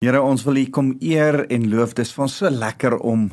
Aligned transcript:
Here, 0.00 0.16
ons 0.24 0.40
wil 0.46 0.56
U 0.56 0.62
kom 0.72 0.94
eer 1.04 1.42
en 1.52 1.66
loof. 1.68 1.90
Dit 1.92 2.06
is 2.06 2.14
vir 2.16 2.22
ons 2.24 2.34
so 2.40 2.48
lekker 2.48 2.94
om 3.04 3.26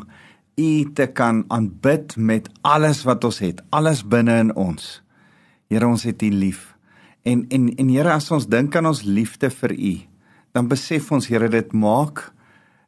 U 0.60 0.72
te 1.00 1.06
kan 1.16 1.46
aanbid 1.54 2.18
met 2.20 2.50
alles 2.68 3.06
wat 3.08 3.24
ons 3.24 3.38
het, 3.40 3.62
alles 3.72 4.02
binne 4.04 4.36
in 4.44 4.52
ons. 4.60 4.98
Here, 5.72 5.88
ons 5.88 6.04
het 6.04 6.26
U 6.28 6.32
lief. 6.34 6.74
En 7.24 7.46
en 7.56 7.70
en 7.72 7.94
Here, 7.94 8.12
as 8.12 8.28
ons 8.36 8.50
dink 8.52 8.76
aan 8.76 8.92
ons 8.92 9.06
liefde 9.08 9.48
vir 9.62 9.76
U, 9.78 9.94
dan 10.52 10.68
besef 10.68 11.08
ons 11.16 11.30
Here 11.32 11.48
dit 11.48 11.72
maak 11.72 12.26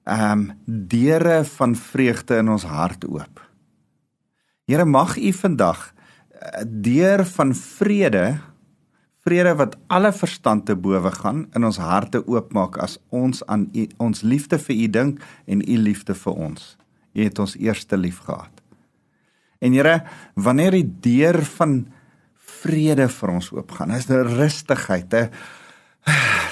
ehm 0.09 0.27
um, 0.27 0.43
deure 0.65 1.45
van 1.47 1.77
vreugde 1.79 2.41
in 2.43 2.51
ons 2.51 2.67
hart 2.67 3.07
oop. 3.07 3.39
Here, 4.67 4.83
mag 4.83 5.15
U 5.15 5.31
vandag 5.39 5.93
eh, 6.35 6.67
deur 6.67 7.23
van 7.31 7.55
vrede 7.55 8.25
vrede 9.25 9.55
wat 9.59 9.75
alle 9.87 10.11
verstand 10.15 10.65
te 10.65 10.75
bowe 10.75 11.11
gaan 11.11 11.45
in 11.55 11.67
ons 11.67 11.77
harte 11.77 12.21
oopmaak 12.27 12.77
as 12.77 12.97
ons 13.09 13.43
aan 13.47 13.67
u, 13.73 13.87
ons 13.97 14.21
liefde 14.21 14.59
vir 14.59 14.75
u 14.75 14.87
dink 14.87 15.23
en 15.45 15.61
u 15.61 15.77
liefde 15.77 16.15
vir 16.15 16.33
ons. 16.49 16.75
U 17.13 17.23
het 17.23 17.39
ons 17.39 17.55
eerste 17.59 17.97
lief 17.97 18.21
gehad. 18.27 18.51
En 19.59 19.73
Here, 19.75 20.03
wanneer 20.35 20.71
die 20.71 20.87
deur 21.03 21.41
van 21.57 21.81
vrede 22.61 23.09
vir 23.11 23.33
ons 23.33 23.51
oopgaan, 23.51 23.91
is 23.91 24.07
daar 24.07 24.27
rustigheid, 24.27 25.13
'n 25.13 25.29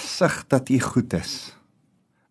sig 0.01 0.43
dat 0.47 0.69
u 0.69 0.79
goed 0.79 1.13
is. 1.13 1.55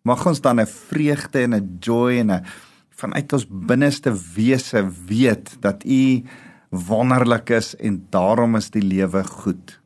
Mag 0.03 0.25
ons 0.25 0.41
dan 0.41 0.59
'n 0.59 0.67
vreugde 0.67 1.41
en 1.41 1.53
'n 1.55 1.77
joy 1.79 2.19
en 2.19 2.31
'n 2.31 2.45
vanuit 2.89 3.33
ons 3.33 3.45
binneste 3.49 4.13
wese 4.35 4.85
weet 5.05 5.57
dat 5.61 5.83
u 5.85 6.23
wonderlik 6.69 7.49
is 7.49 7.75
en 7.75 8.05
daarom 8.09 8.55
is 8.55 8.69
die 8.69 8.81
lewe 8.81 9.23
goed. 9.23 9.76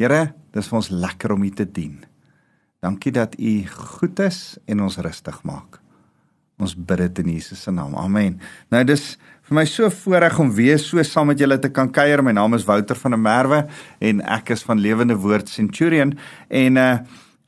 Here, 0.00 0.30
dis 0.56 0.68
vir 0.70 0.78
ons 0.78 0.88
lekker 0.88 1.34
om 1.34 1.42
U 1.44 1.50
te 1.52 1.66
dien. 1.68 1.98
Dankie 2.80 3.12
dat 3.12 3.34
U 3.36 3.50
goed 3.68 4.20
is 4.24 4.56
en 4.64 4.80
ons 4.86 4.96
rustig 5.04 5.42
maak. 5.44 5.76
Ons 6.60 6.72
bid 6.72 7.02
dit 7.02 7.20
in 7.20 7.34
Jesus 7.34 7.60
se 7.66 7.72
naam. 7.72 7.92
Amen. 8.00 8.38
Nou 8.72 8.80
dis 8.88 9.04
vir 9.48 9.58
my 9.58 9.66
so 9.68 9.90
voorreg 9.92 10.38
om 10.40 10.52
weer 10.56 10.80
so 10.80 11.04
saam 11.04 11.28
met 11.28 11.40
julle 11.40 11.58
te 11.60 11.68
kan 11.68 11.92
kuier. 11.92 12.24
My 12.24 12.32
naam 12.32 12.56
is 12.56 12.64
Wouter 12.68 12.96
van 12.96 13.16
der 13.16 13.20
Merwe 13.20 13.60
en 14.00 14.24
ek 14.24 14.54
is 14.56 14.64
van 14.64 14.80
Lewende 14.80 15.18
Woord 15.20 15.52
Centurion 15.52 16.16
en 16.48 16.80
uh 16.80 16.94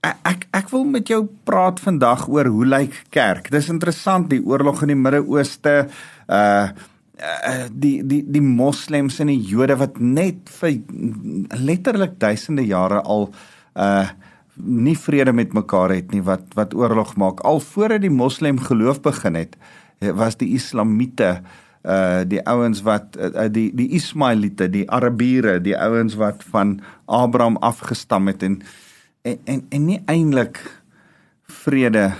ek 0.03 0.49
ek 0.51 0.73
wil 0.73 0.83
met 0.91 1.09
jou 1.09 1.23
praat 1.47 1.79
vandag 1.81 2.27
oor 2.29 2.49
hoe 2.51 2.65
lyk 2.67 3.05
kerk. 3.15 3.53
Dis 3.55 3.71
interessant 3.73 4.29
die 4.33 4.43
oorlog 4.43 4.83
in 4.83 4.93
die 4.93 4.99
Midde-Ooste 4.99 5.77
uh 6.29 6.73
uh, 7.23 7.69
die 7.71 8.03
die 8.07 8.23
die 8.27 8.43
moslems 8.43 9.21
en 9.23 9.31
die 9.31 9.41
Jode 9.41 9.77
wat 9.81 10.01
net 10.01 10.51
vir 10.59 10.77
letterlik 11.59 12.19
duisende 12.23 12.67
jare 12.67 13.03
al 13.03 13.31
uh 13.77 14.11
nie 14.63 14.93
vrede 15.01 15.33
met 15.33 15.55
mekaar 15.57 15.95
het 15.95 16.11
nie 16.13 16.21
wat 16.23 16.43
wat 16.55 16.75
oorlog 16.77 17.15
maak. 17.17 17.41
Al 17.41 17.61
voordat 17.65 18.03
die 18.05 18.13
moslem 18.13 18.59
geloof 18.61 19.01
begin 19.01 19.35
het 19.35 19.57
was 20.19 20.37
die 20.37 20.51
islamiete 20.59 21.39
uh 21.83 22.23
die 22.29 22.43
ouens 22.47 22.83
wat 22.87 23.17
uh, 23.17 23.49
die 23.51 23.71
die 23.75 23.89
ismaelite 23.97 24.69
die 24.71 24.85
arabiere 24.91 25.57
die 25.61 25.75
ouens 25.75 26.15
wat 26.15 26.45
van 26.53 26.81
abraham 27.07 27.57
afgestam 27.57 28.29
het 28.31 28.43
en 28.43 28.61
en 29.23 29.39
en, 29.45 29.65
en 29.71 29.87
nie 29.87 30.03
eintlik 30.07 30.61
vrede 31.65 32.13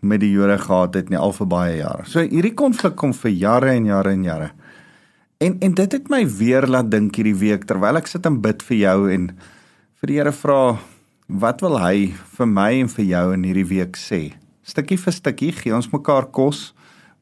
met 0.00 0.22
die 0.22 0.30
Jode 0.32 0.56
gehad 0.58 0.96
het 0.96 1.10
nie 1.12 1.18
al 1.18 1.32
vir 1.36 1.48
baie 1.50 1.76
jare. 1.80 2.06
So 2.08 2.24
hierdie 2.24 2.54
konflik 2.56 2.96
kom 2.96 3.12
vir 3.16 3.30
jare 3.30 3.74
en 3.76 3.88
jare 3.88 4.14
en 4.16 4.24
jare. 4.24 4.50
En 5.40 5.56
en 5.60 5.74
dit 5.74 5.92
het 5.92 6.08
my 6.12 6.24
weer 6.38 6.66
laat 6.68 6.90
dink 6.92 7.16
hierdie 7.16 7.36
week 7.36 7.66
terwyl 7.68 8.00
ek 8.00 8.08
sit 8.08 8.26
en 8.28 8.40
bid 8.44 8.64
vir 8.68 8.76
jou 8.76 8.98
en 9.12 9.30
vir 10.00 10.12
die 10.12 10.18
Here 10.18 10.32
vra 10.32 10.78
wat 11.30 11.62
wil 11.62 11.78
hy 11.78 12.10
vir 12.36 12.48
my 12.50 12.70
en 12.80 12.90
vir 12.90 13.04
jou 13.04 13.24
in 13.36 13.46
hierdie 13.46 13.68
week 13.68 13.96
sê? 14.00 14.20
Stukkie 14.66 14.98
vir 15.00 15.14
stukkie 15.14 15.52
gee 15.56 15.74
ons 15.76 15.90
mekaar 15.92 16.30
kos. 16.34 16.70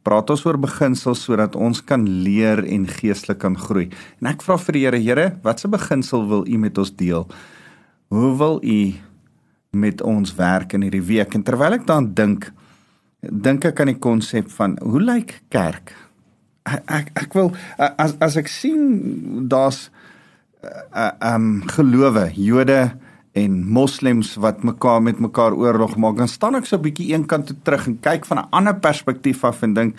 Praat 0.06 0.30
ons 0.32 0.44
oor 0.46 0.56
beginsels 0.60 1.20
sodat 1.26 1.56
ons 1.58 1.82
kan 1.84 2.04
leer 2.06 2.62
en 2.64 2.86
geestelik 2.88 3.42
kan 3.42 3.58
groei. 3.58 3.88
En 4.22 4.30
ek 4.30 4.44
vra 4.46 4.56
vir 4.62 4.78
die 4.78 4.84
Here, 4.86 5.00
Here, 5.02 5.26
watse 5.44 5.68
beginsel 5.68 6.24
wil 6.30 6.46
U 6.46 6.58
met 6.58 6.78
ons 6.78 6.94
deel? 6.96 7.26
Hoe 8.08 8.30
wil 8.40 8.62
U 8.62 8.80
met 9.78 10.00
ons 10.02 10.32
werk 10.38 10.72
in 10.78 10.86
hierdie 10.86 11.04
week? 11.04 11.34
En 11.34 11.44
terwyl 11.44 11.76
ek 11.76 11.84
daaraan 11.86 12.14
dink, 12.16 12.48
dink 13.20 13.64
ek 13.64 13.80
aan 13.80 13.92
die 13.92 13.98
konsep 13.98 14.50
van 14.58 14.78
hoe 14.82 15.00
lyk 15.00 15.40
kerk? 15.50 15.94
Ek 16.68 17.10
ek, 17.16 17.34
wil 17.34 17.52
as 17.78 18.14
as 18.20 18.36
ek 18.36 18.48
sien 18.48 19.48
daar's 19.48 19.88
uh, 20.62 21.12
um 21.34 21.62
gelowe, 21.70 22.28
Jode 22.36 22.92
en 23.38 23.58
moslems 23.64 24.34
wat 24.42 24.64
mekaar 24.66 25.02
met 25.02 25.20
mekaar 25.22 25.54
oorlog 25.54 25.96
maak, 25.96 26.16
dan 26.18 26.28
staan 26.28 26.58
ek 26.58 26.66
so 26.66 26.76
'n 26.76 26.82
bietjie 26.82 27.12
eenkant 27.14 27.46
toe 27.46 27.56
terug 27.62 27.86
en 27.86 28.00
kyk 28.00 28.26
van 28.26 28.38
'n 28.38 28.48
ander 28.50 28.74
perspektief 28.74 29.44
af 29.44 29.62
en 29.62 29.74
dink 29.74 29.96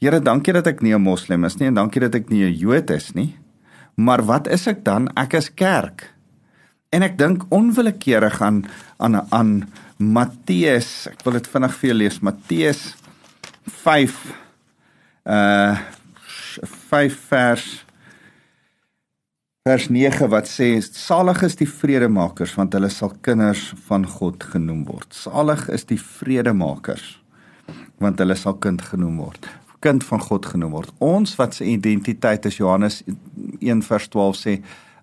Here, 0.00 0.16
dankie 0.16 0.54
dat 0.56 0.66
ek 0.66 0.80
nie 0.80 0.94
'n 0.96 1.02
moslem 1.02 1.44
is 1.44 1.58
nie 1.60 1.66
en 1.68 1.74
dankie 1.74 2.00
dat 2.00 2.14
ek 2.14 2.30
nie 2.30 2.44
'n 2.44 2.56
Jood 2.56 2.90
is 2.90 3.12
nie. 3.12 3.36
Maar 3.96 4.24
wat 4.24 4.48
is 4.48 4.66
ek 4.66 4.84
dan? 4.84 5.08
Ek 5.14 5.34
is 5.34 5.54
kerk. 5.54 6.14
En 6.90 7.02
ek 7.02 7.18
dink 7.18 7.44
onwillekeurig 7.50 8.40
aan 8.40 8.64
aan 8.96 9.26
aan 9.30 9.68
Matteus, 10.00 11.04
ek 11.10 11.20
wil 11.26 11.36
dit 11.36 11.48
vinnig 11.52 11.74
vir 11.76 11.90
jou 11.90 11.96
lees. 11.98 12.18
Matteus 12.24 12.84
5 13.84 14.16
uh 15.28 15.76
5 16.90 17.14
vers 17.30 17.64
vers 19.68 19.86
9 19.92 20.26
wat 20.32 20.48
sê 20.50 20.72
salig 20.82 21.44
is 21.46 21.54
die 21.60 21.68
vredemakers 21.68 22.56
want 22.58 22.74
hulle 22.74 22.88
sal 22.90 23.12
kinders 23.22 23.68
van 23.86 24.08
God 24.08 24.42
genoem 24.54 24.82
word. 24.88 25.12
Salig 25.14 25.66
is 25.70 25.84
die 25.86 26.00
vredemakers 26.00 27.20
want 28.02 28.18
hulle 28.18 28.34
sal 28.40 28.56
kind 28.58 28.82
genoem 28.82 29.20
word. 29.20 29.46
Kind 29.84 30.04
van 30.08 30.24
God 30.24 30.48
genoem 30.48 30.74
word. 30.80 30.90
Ons 30.98 31.36
wat 31.38 31.54
se 31.54 31.68
identiteit 31.68 32.48
is 32.48 32.58
Johannes 32.58 33.02
1 33.60 33.84
vers 33.86 34.08
12 34.10 34.40
sê 34.40 34.56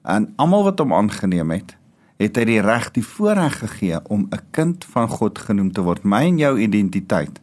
en 0.10 0.32
almal 0.42 0.68
wat 0.72 0.82
hom 0.84 0.98
aangeneem 0.98 1.54
het 1.54 1.78
het 2.18 2.38
hy 2.38 2.46
die 2.50 2.62
reg 2.66 2.90
die 2.96 3.06
voorreg 3.06 3.60
gegee 3.62 4.00
om 4.10 4.28
'n 4.32 4.42
kind 4.52 4.86
van 4.86 5.10
God 5.10 5.40
genoem 5.40 5.72
te 5.72 5.82
word. 5.82 6.04
My 6.04 6.24
en 6.26 6.38
jou 6.38 6.60
identiteit 6.60 7.40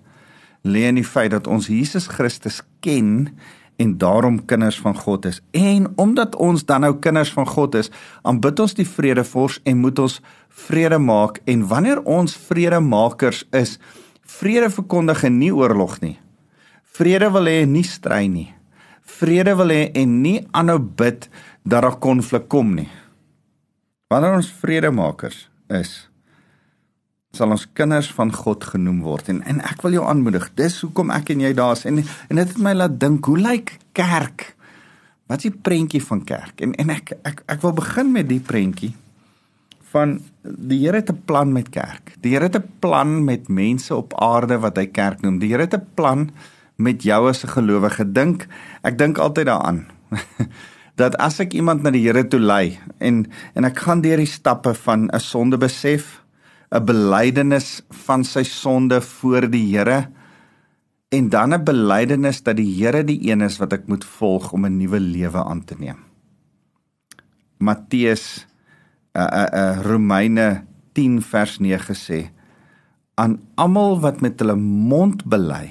lê 0.63 0.89
in 0.89 0.95
die 0.95 1.05
feit 1.05 1.31
dat 1.31 1.47
ons 1.47 1.67
Jesus 1.67 2.07
Christus 2.07 2.63
ken 2.81 3.29
en 3.77 3.99
daarom 3.99 4.45
kinders 4.45 4.81
van 4.81 4.97
God 4.97 5.25
is. 5.25 5.43
En 5.51 5.93
omdat 5.97 6.37
ons 6.37 6.65
dan 6.65 6.81
nou 6.81 6.95
kinders 6.99 7.33
van 7.33 7.47
God 7.47 7.75
is, 7.75 7.91
aanbid 8.23 8.61
ons 8.61 8.75
die 8.75 8.89
vredevors 8.89 9.61
en 9.65 9.79
moet 9.83 9.99
ons 9.99 10.21
vrede 10.49 10.99
maak 10.99 11.41
en 11.45 11.67
wanneer 11.67 12.03
ons 12.03 12.37
vredemakers 12.37 13.45
is, 13.51 13.79
vrede 14.23 14.71
verkondig 14.71 15.25
en 15.25 15.39
nie 15.39 15.55
oorlog 15.55 16.01
nie. 16.01 16.19
Vrede 16.95 17.31
wil 17.35 17.51
hê 17.51 17.65
nie 17.67 17.83
stry 17.83 18.27
nie. 18.31 18.53
Vrede 19.03 19.57
wil 19.59 19.73
hê 19.75 19.91
en 19.99 20.21
nie 20.23 20.47
aanhou 20.53 20.79
bid 20.79 21.29
dat 21.65 21.83
daar 21.83 21.99
konflik 21.99 22.49
kom 22.49 22.75
nie. 22.75 22.89
Wanneer 24.13 24.37
ons 24.37 24.51
vredemakers 24.61 25.47
is, 25.73 25.93
sal 27.35 27.51
ons 27.51 27.65
kinders 27.75 28.11
van 28.15 28.31
God 28.35 28.65
genoem 28.75 29.01
word 29.03 29.31
en 29.33 29.41
en 29.49 29.63
ek 29.67 29.83
wil 29.83 29.97
jou 29.97 30.05
aanmoedig. 30.07 30.51
Dis 30.59 30.81
hoekom 30.85 31.11
ek 31.11 31.33
en 31.35 31.41
jy 31.41 31.55
daar 31.57 31.73
is 31.75 31.87
en 31.89 32.03
en 32.03 32.41
dit 32.41 32.45
het 32.53 32.61
my 32.63 32.75
laat 32.77 32.99
dink, 33.01 33.25
hoe 33.25 33.39
lyk 33.39 33.79
kerk? 33.97 34.53
Wat 35.27 35.41
is 35.41 35.49
die 35.49 35.63
prentjie 35.67 36.03
van 36.05 36.23
kerk? 36.29 36.61
En 36.61 36.77
en 36.79 36.93
ek 36.95 37.17
ek 37.25 37.43
ek 37.49 37.65
wil 37.65 37.75
begin 37.81 38.13
met 38.13 38.29
die 38.29 38.43
prentjie 38.45 38.93
van 39.95 40.19
die 40.43 40.81
Here 40.83 41.01
het 41.01 41.11
'n 41.11 41.23
plan 41.25 41.53
met 41.53 41.71
kerk. 41.71 42.17
Die 42.21 42.35
Here 42.35 42.51
het 42.51 42.57
'n 42.57 42.71
plan 42.81 43.25
met 43.25 43.49
mense 43.49 43.95
op 43.95 44.15
aarde 44.21 44.59
wat 44.59 44.77
hy 44.77 44.87
kerk 44.87 45.23
noem. 45.23 45.39
Die 45.39 45.51
Here 45.51 45.63
het 45.63 45.75
'n 45.75 45.87
plan 45.95 46.31
met 46.77 47.03
jou 47.03 47.29
as 47.29 47.45
'n 47.45 47.49
gelowige. 47.49 48.13
Dink, 48.13 48.47
ek 48.83 48.99
dink 48.99 49.19
altyd 49.19 49.47
daaraan. 49.47 49.87
dat 50.99 51.17
as 51.23 51.41
ek 51.43 51.55
iemand 51.59 51.83
na 51.83 51.91
die 51.95 52.05
Here 52.05 52.23
toe 52.29 52.41
lei 52.41 52.79
en 53.03 53.25
en 53.55 53.67
ek 53.67 53.83
gaan 53.87 54.03
deur 54.05 54.21
die 54.23 54.31
stappe 54.31 54.75
van 54.75 55.11
'n 55.11 55.21
sondebesef, 55.21 56.23
'n 56.71 56.85
belydenis 56.85 57.83
van 58.07 58.25
sy 58.25 58.43
sonde 58.43 59.01
voor 59.01 59.51
die 59.51 59.67
Here 59.75 60.11
en 61.11 61.29
dan 61.29 61.55
'n 61.55 61.65
belydenis 61.65 62.43
dat 62.43 62.57
die 62.57 62.75
Here 62.79 63.05
die 63.05 63.31
een 63.31 63.41
is 63.41 63.59
wat 63.59 63.73
ek 63.73 63.89
moet 63.89 64.05
volg 64.05 64.53
om 64.53 64.67
'n 64.67 64.79
nuwe 64.79 65.01
lewe 65.01 65.45
aan 65.45 65.65
te 65.65 65.75
neem. 65.79 65.99
Matteus 67.59 68.47
uh 69.15 69.23
uh, 69.23 69.47
uh 69.53 69.83
Romeine 69.83 70.65
10 70.93 71.23
vers 71.23 71.59
9 71.59 71.95
sê 71.95 72.31
aan 73.15 73.41
almal 73.55 74.01
wat 74.01 74.21
met 74.21 74.39
hulle 74.41 74.57
mond 74.57 75.25
bely 75.25 75.71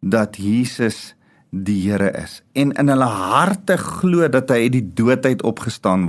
dat 0.00 0.36
Jesus 0.36 1.15
die 1.50 1.78
Here 1.84 2.10
is 2.18 2.40
en 2.58 2.72
in 2.78 2.90
hulle 2.92 3.08
harte 3.10 3.76
glo 3.80 4.28
dat 4.28 4.50
hy 4.50 4.66
uit 4.66 4.74
die 4.78 4.88
dood 4.98 5.26
uit 5.26 5.44
opgestaan 5.46 6.08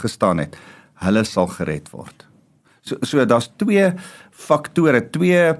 gestaan 0.00 0.42
het, 0.44 0.56
hulle 1.04 1.24
sal 1.28 1.50
gered 1.58 1.90
word. 1.92 2.24
So 2.82 2.96
so 3.02 3.24
daar's 3.28 3.50
twee 3.60 3.92
faktore, 4.32 5.02
twee 5.12 5.52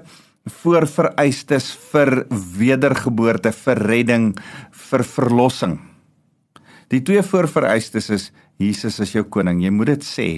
voorvereistes 0.49 1.71
vir 1.91 2.25
wedergeboorte, 2.57 3.51
vir 3.53 3.83
redding, 3.85 4.31
vir 4.89 5.03
verlossing. 5.05 5.77
Die 6.89 7.03
twee 7.05 7.21
voorvereistes 7.21 8.09
is 8.09 8.31
Jesus 8.59 8.97
is 8.99 9.13
jou 9.13 9.23
koning. 9.29 9.61
Jy 9.63 9.71
moet 9.71 9.93
dit 9.93 10.03
sê. 10.07 10.29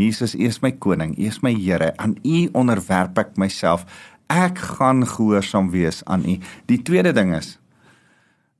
Jesus, 0.00 0.34
U 0.34 0.42
is 0.48 0.58
my 0.64 0.72
koning, 0.72 1.14
U 1.16 1.28
is 1.28 1.42
my 1.44 1.52
Here, 1.54 1.92
aan 2.02 2.16
U 2.24 2.48
onderwerp 2.58 3.18
ek 3.22 3.36
myself. 3.40 3.86
Ek 4.32 4.58
gaan 4.78 5.04
gehoorsaam 5.06 5.70
wees 5.72 6.00
aan 6.10 6.24
U. 6.26 6.38
Die 6.68 6.80
tweede 6.82 7.12
ding 7.16 7.34
is 7.36 7.58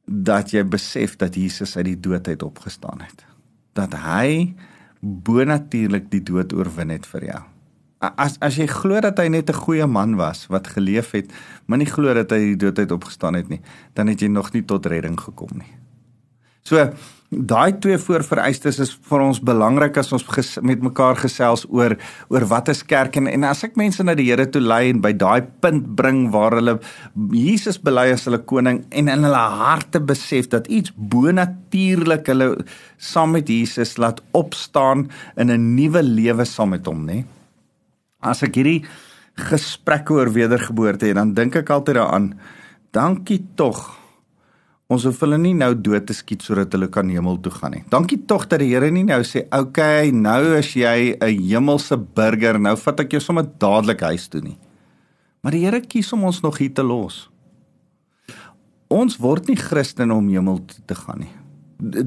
dat 0.07 0.51
jy 0.51 0.65
besef 0.67 1.17
dat 1.17 1.35
Jesus 1.39 1.77
uit 1.77 1.87
die 1.93 2.01
dood 2.01 2.29
uit 2.29 2.43
opgestaan 2.43 3.01
het. 3.05 3.25
Dat 3.77 3.95
hy 4.03 4.55
bonatuurlik 5.01 6.11
die 6.11 6.23
dood 6.23 6.53
oorwin 6.53 6.93
het 6.95 7.07
vir 7.07 7.29
jou. 7.31 7.43
As 8.03 8.35
as 8.43 8.57
jy 8.59 8.67
glo 8.67 8.99
dat 9.01 9.19
hy 9.19 9.29
net 9.29 9.51
'n 9.51 9.63
goeie 9.63 9.87
man 9.87 10.17
was 10.17 10.47
wat 10.47 10.67
geleef 10.67 11.11
het, 11.13 11.33
maar 11.67 11.79
nie 11.79 11.87
glo 11.87 12.15
dat 12.15 12.31
hy 12.31 12.39
die 12.39 12.57
dood 12.57 12.79
uit 12.79 12.91
opgestaan 12.91 13.35
het 13.35 13.49
nie, 13.49 13.61
dan 13.95 14.07
het 14.07 14.21
jy 14.21 14.29
nog 14.29 14.53
nie 14.53 14.65
tot 14.65 14.87
redding 14.87 15.21
gekom 15.21 15.51
nie. 15.55 15.73
So 16.63 16.93
daai 17.33 17.73
twee 17.81 17.97
voorvereistes 17.97 18.79
is 18.85 18.91
vir 19.09 19.23
ons 19.25 19.39
belangrik 19.41 19.97
as 19.97 20.11
ons 20.13 20.25
ges, 20.35 20.59
met 20.61 20.83
mekaar 20.85 21.17
gesels 21.17 21.65
oor 21.71 21.95
oor 22.29 22.45
wat 22.51 22.69
is 22.69 22.83
kerk 22.85 23.17
en, 23.17 23.29
en 23.31 23.47
as 23.49 23.65
ek 23.65 23.79
mense 23.81 24.05
na 24.05 24.15
die 24.19 24.29
Here 24.29 24.45
toe 24.53 24.61
lei 24.61 24.91
en 24.91 25.01
by 25.05 25.15
daai 25.17 25.41
punt 25.65 25.87
bring 25.97 26.27
waar 26.35 26.59
hulle 26.59 26.77
Jesus 27.33 27.81
bely 27.81 28.11
as 28.13 28.27
hulle 28.29 28.43
koning 28.45 28.83
en 28.93 29.09
in 29.09 29.25
hulle 29.25 29.45
harte 29.63 30.03
besef 30.05 30.51
dat 30.53 30.69
iets 30.69 30.93
bonatuurlik 30.97 32.29
hulle 32.29 32.51
saam 33.01 33.33
met 33.39 33.49
Jesus 33.49 33.97
laat 33.97 34.21
opstaan 34.37 35.09
in 35.37 35.51
'n 35.51 35.75
nuwe 35.77 36.03
lewe 36.03 36.45
saam 36.45 36.71
met 36.77 36.87
hom 36.87 37.07
nê? 37.07 37.25
As 38.21 38.43
ek 38.43 38.55
hierdie 38.55 38.85
gesprekke 39.37 40.13
oor 40.13 40.29
wedergeboorte 40.33 41.09
en 41.09 41.15
dan 41.15 41.35
dink 41.35 41.57
ek 41.57 41.71
altyd 41.71 41.97
daaraan. 41.97 42.35
Dankie 42.93 43.41
tog 43.57 44.02
Ons 44.93 45.07
hoef 45.09 45.23
hulle 45.25 45.39
nie 45.41 45.55
nou 45.57 45.71
dood 45.73 46.05
te 46.05 46.15
skiet 46.17 46.43
sodat 46.45 46.75
hulle 46.77 46.91
kan 46.93 47.09
hemel 47.09 47.39
toe 47.41 47.53
gaan 47.55 47.73
nie. 47.77 47.85
Dankie 47.93 48.19
tog 48.29 48.45
dat 48.51 48.61
die 48.61 48.73
Here 48.75 48.91
nie 48.91 49.05
nou 49.05 49.23
sê, 49.23 49.47
"Oké, 49.47 49.61
okay, 49.61 50.11
nou 50.11 50.59
is 50.59 50.75
jy 50.75 51.17
'n 51.17 51.49
hemelse 51.49 51.97
burger, 51.97 52.59
nou 52.59 52.77
vat 52.77 53.01
ek 53.01 53.13
jou 53.13 53.21
sommer 53.21 53.47
dadelik 53.59 54.01
huis 54.01 54.29
toe 54.29 54.41
nie." 54.41 54.59
Maar 55.43 55.53
die 55.53 55.65
Here 55.65 55.81
kies 55.81 56.13
om 56.13 56.25
ons 56.25 56.43
nog 56.43 56.59
hier 56.59 56.75
te 56.75 56.83
los. 56.83 57.31
Ons 58.89 59.17
word 59.17 59.49
nie 59.49 59.57
Christene 59.57 60.15
om 60.15 60.29
hemel 60.29 60.59
toe 60.67 60.85
te 60.87 60.95
gaan 60.95 61.21
nie. 61.21 61.33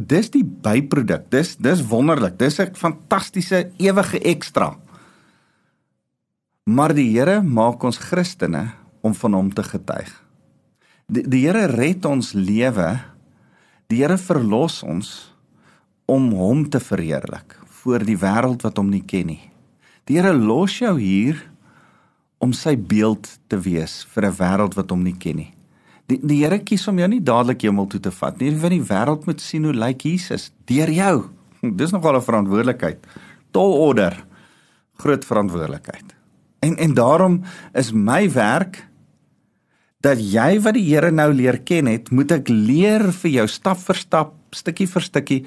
Dis 0.07 0.29
die 0.29 0.43
byproduk. 0.43 1.29
Dis 1.29 1.55
dis 1.55 1.81
wonderlik. 1.81 2.37
Dis 2.37 2.59
'n 2.59 2.73
fantastiese 2.73 3.71
ewige 3.77 4.19
ekstra. 4.19 4.77
Maar 6.65 6.93
die 6.93 7.09
Here 7.17 7.41
maak 7.41 7.83
ons 7.83 7.97
Christene 7.97 8.71
om 9.01 9.13
van 9.13 9.33
hom 9.33 9.53
te 9.53 9.63
getuig. 9.63 10.24
Die, 11.05 11.21
die 11.21 11.43
Here 11.45 11.67
red 11.69 12.05
ons 12.09 12.33
lewe. 12.33 12.89
Die 13.91 14.01
Here 14.01 14.17
verlos 14.17 14.81
ons 14.85 15.11
om 16.09 16.31
hom 16.37 16.65
te 16.69 16.81
verheerlik 16.81 17.57
voor 17.81 18.05
die 18.05 18.17
wêreld 18.17 18.65
wat 18.65 18.79
hom 18.81 18.89
nie 18.89 19.03
ken 19.05 19.29
nie. 19.33 19.43
Die 20.09 20.17
Here 20.17 20.33
los 20.33 20.79
jou 20.81 20.95
hier 20.99 21.41
om 22.41 22.53
sy 22.53 22.75
beeld 22.77 23.29
te 23.49 23.57
wees 23.61 24.03
vir 24.13 24.25
'n 24.25 24.37
wêreld 24.37 24.73
wat 24.77 24.89
hom 24.89 25.03
nie 25.03 25.17
ken 25.17 25.35
nie. 25.35 25.53
Die 26.07 26.19
die 26.21 26.41
Here 26.41 26.59
kies 26.59 26.87
om 26.87 26.97
jou 26.97 27.07
nie 27.07 27.21
dadelik 27.21 27.61
hemel 27.61 27.87
toe 27.87 27.99
te 27.99 28.11
vat 28.11 28.39
nie, 28.39 28.51
want 28.51 28.73
die 28.73 28.89
wêreld 28.89 29.25
moet 29.25 29.41
sien 29.41 29.63
hoe 29.63 29.73
lyk 29.73 30.01
Jesus 30.01 30.51
deur 30.65 30.89
jou. 30.89 31.29
Dis 31.61 31.91
nogal 31.91 32.17
'n 32.17 32.21
verantwoordelikheid. 32.21 33.05
Tol 33.51 33.73
order. 33.73 34.25
Groot 34.97 35.25
verantwoordelikheid. 35.25 36.15
En 36.61 36.77
en 36.77 36.93
daarom 36.93 37.43
is 37.73 37.91
my 37.91 38.31
werk 38.31 38.87
dat 40.05 40.21
jy 40.21 40.59
wat 40.61 40.77
die 40.77 40.85
Here 40.85 41.11
nou 41.11 41.31
leer 41.33 41.59
ken 41.65 41.89
het, 41.89 42.11
moet 42.13 42.31
ek 42.37 42.49
leer 42.51 43.07
vir 43.23 43.31
jou 43.39 43.45
stap 43.49 43.79
vir 43.87 43.97
stap, 43.97 44.33
stukkie 44.55 44.87
vir 44.89 45.05
stukkie, 45.05 45.41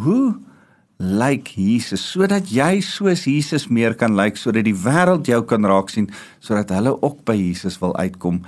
hoe 0.00 0.34
lyk 1.00 1.54
Jesus 1.56 2.02
sodat 2.12 2.50
jy 2.52 2.82
soos 2.84 3.24
Jesus 3.24 3.70
meer 3.72 3.94
kan 3.96 4.12
lyk 4.18 4.36
sodat 4.36 4.66
die 4.66 4.76
wêreld 4.76 5.30
jou 5.30 5.38
kan 5.48 5.64
raak 5.64 5.88
sien 5.88 6.10
sodat 6.44 6.74
hulle 6.76 6.92
ook 7.00 7.22
by 7.24 7.38
Jesus 7.38 7.78
wil 7.80 7.94
uitkom 7.96 8.42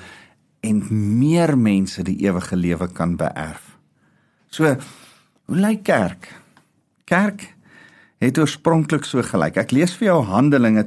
en 0.62 0.82
meer 1.18 1.54
mense 1.56 2.04
die 2.04 2.18
ewige 2.26 2.54
lewe 2.54 2.86
kan 2.92 3.16
beerf. 3.18 3.72
So, 4.52 4.68
hoe 5.48 5.58
lyk 5.58 5.82
kerk? 5.88 6.28
Kerk 7.08 7.48
het 8.22 8.38
oorspronklik 8.38 9.08
so 9.08 9.24
gelyk. 9.26 9.56
Ek 9.58 9.72
lees 9.74 9.96
vir 9.98 10.12
jou 10.12 10.20
Handelinge 10.28 10.84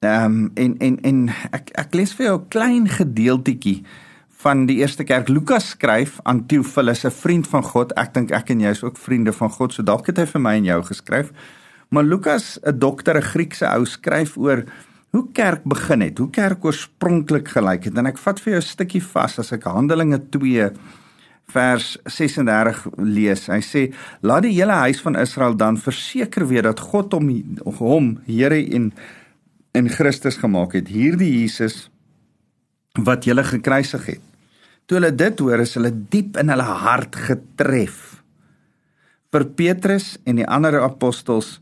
Ehm 0.00 0.24
um, 0.24 0.50
en 0.54 0.78
en 0.78 1.00
en 1.00 1.28
ek 1.50 1.70
ek 1.72 1.94
lees 1.94 2.12
vir 2.14 2.26
jou 2.26 2.38
'n 2.38 2.48
klein 2.48 2.88
gedeeltjie 2.88 3.82
van 4.28 4.66
die 4.66 4.76
eerste 4.76 5.04
kerk. 5.04 5.28
Lukas 5.28 5.68
skryf 5.68 6.18
aan 6.22 6.46
Theophilus, 6.46 7.04
'n 7.04 7.10
vriend 7.10 7.48
van 7.48 7.62
God. 7.62 7.92
Ek 7.92 8.14
dink 8.14 8.30
ek 8.30 8.50
en 8.50 8.60
jy 8.60 8.70
is 8.70 8.82
ook 8.82 8.96
vriende 8.96 9.32
van 9.32 9.50
God, 9.50 9.72
so 9.72 9.82
dalk 9.82 10.06
het 10.06 10.18
hy 10.18 10.26
vir 10.26 10.40
my 10.40 10.54
en 10.56 10.64
jou 10.64 10.82
geskryf. 10.82 11.32
Maar 11.88 12.04
Lukas, 12.04 12.58
'n 12.62 12.78
dokter, 12.78 13.16
'n 13.16 13.22
Griekse 13.22 13.66
ou, 13.66 13.84
skryf 13.84 14.36
oor 14.36 14.64
hoe 15.10 15.26
kerk 15.32 15.64
begin 15.64 16.00
het, 16.00 16.18
hoe 16.18 16.30
kerk 16.30 16.64
oorspronklik 16.64 17.48
gelyk 17.48 17.84
het. 17.84 17.98
En 17.98 18.06
ek 18.06 18.18
vat 18.18 18.40
vir 18.40 18.52
jou 18.52 18.60
'n 18.60 18.66
stukkie 18.74 19.02
vas 19.02 19.38
as 19.38 19.52
ek 19.52 19.64
Handelinge 19.64 20.20
2 20.30 20.70
vers 21.48 21.98
36 22.04 22.86
lees. 22.96 23.46
Hy 23.46 23.60
sê: 23.60 23.94
"Laat 24.20 24.42
die 24.42 24.52
hele 24.52 24.72
huis 24.72 25.00
van 25.00 25.16
Israel 25.16 25.56
dan 25.56 25.78
verseker 25.78 26.46
weet 26.48 26.62
dat 26.62 26.80
God 26.80 27.12
hom 27.12 27.44
hom 27.64 28.18
Here 28.26 28.74
en 28.74 28.92
in 29.76 29.90
Christus 29.92 30.38
gemaak 30.40 30.74
het. 30.78 30.88
Hierdie 30.88 31.42
Jesus 31.42 31.86
wat 32.96 33.26
julle 33.28 33.44
gekruisig 33.44 34.06
het. 34.14 34.24
Toe 34.86 35.00
hulle 35.00 35.12
dit 35.12 35.40
hoor, 35.42 35.60
is 35.60 35.74
hulle 35.76 35.90
diep 35.92 36.38
in 36.40 36.52
hulle 36.52 36.66
hart 36.86 37.18
getref. 37.26 38.22
Vir 39.34 39.44
Petrus 39.58 40.14
en 40.24 40.38
die 40.40 40.46
ander 40.48 40.78
apostels 40.80 41.58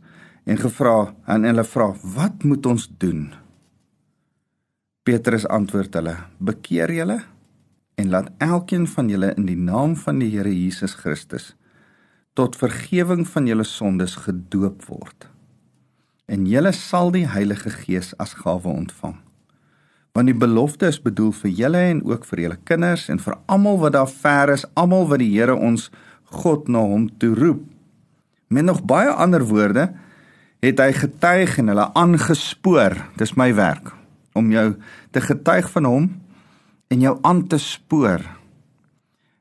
en 0.47 0.61
gevra 0.61 1.15
en 1.33 1.49
hulle 1.49 1.65
vra: 1.65 1.89
"Wat 2.15 2.45
moet 2.45 2.67
ons 2.67 2.87
doen?" 2.99 3.33
Petrus 5.03 5.49
antwoord 5.49 5.95
hulle: 5.95 6.17
"Bekeer 6.39 6.93
julle 6.93 7.21
en 7.97 8.11
laat 8.11 8.31
elkeen 8.39 8.87
van 8.87 9.09
julle 9.09 9.35
in 9.37 9.47
die 9.47 9.59
naam 9.59 9.97
van 9.97 10.19
die 10.19 10.31
Here 10.31 10.53
Jesus 10.53 10.95
Christus 10.95 11.55
tot 12.35 12.57
vergifnis 12.57 13.29
van 13.29 13.47
julle 13.47 13.65
sondes 13.65 14.17
gedoop 14.17 14.85
word." 14.87 15.34
En 16.27 16.47
julle 16.49 16.73
sal 16.73 17.13
die 17.15 17.27
Heilige 17.29 17.71
Gees 17.71 18.13
as 18.23 18.35
gawe 18.41 18.69
ontvang. 18.69 19.19
Want 20.15 20.31
die 20.31 20.39
belofte 20.39 20.89
is 20.89 21.01
bedoel 21.03 21.33
vir 21.35 21.51
julle 21.51 21.83
en 21.91 22.05
ook 22.07 22.25
vir 22.29 22.45
julle 22.45 22.59
kinders 22.65 23.09
en 23.13 23.21
vir 23.21 23.37
almal 23.51 23.81
wat 23.83 23.97
daar 23.97 24.11
ver 24.11 24.55
is, 24.55 24.65
almal 24.79 25.09
wat 25.11 25.21
die 25.21 25.33
Here 25.35 25.57
ons 25.57 25.91
God 26.35 26.69
na 26.69 26.85
hom 26.87 27.09
toe 27.19 27.35
roep. 27.35 27.65
Met 28.49 28.65
nog 28.65 28.85
baie 28.87 29.11
ander 29.11 29.45
woorde 29.45 29.91
het 30.65 30.81
hy 30.81 30.93
getuig 30.97 31.59
en 31.61 31.73
hulle 31.73 31.89
aangespoor. 31.99 32.97
Dis 33.21 33.35
my 33.37 33.51
werk 33.57 33.93
om 34.35 34.49
jou 34.51 34.75
te 35.15 35.21
getuig 35.23 35.69
van 35.71 35.87
hom 35.87 36.09
en 36.91 37.03
jou 37.03 37.19
aan 37.23 37.45
te 37.51 37.59
spoor. 37.59 38.23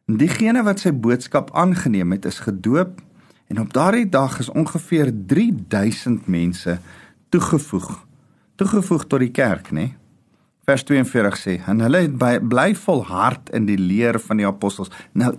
En 0.09 0.19
diegene 0.19 0.65
wat 0.67 0.83
sy 0.83 0.91
boodskap 0.91 1.53
aangeneem 1.55 2.11
het, 2.11 2.25
is 2.25 2.43
gedoop 2.43 2.99
En 3.53 3.59
op 3.59 3.73
daardie 3.73 4.09
dag 4.09 4.39
is 4.39 4.49
ongeveer 4.49 5.11
3000 5.25 6.27
mense 6.27 6.77
toegevoeg. 7.29 8.05
Toegevoeg 8.55 9.05
tot 9.05 9.21
die 9.21 9.31
kerk, 9.31 9.69
nê? 9.69 9.91
Vers 10.65 10.83
42 10.83 11.37
sê: 11.37 11.61
"En 11.67 11.79
hulle 11.85 11.97
het 11.97 12.17
by, 12.17 12.39
bly 12.39 12.75
volhard 12.75 13.49
in 13.53 13.65
die 13.65 13.77
leer 13.77 14.19
van 14.19 14.37
die 14.37 14.47
apostels." 14.47 14.89
Nou 15.11 15.35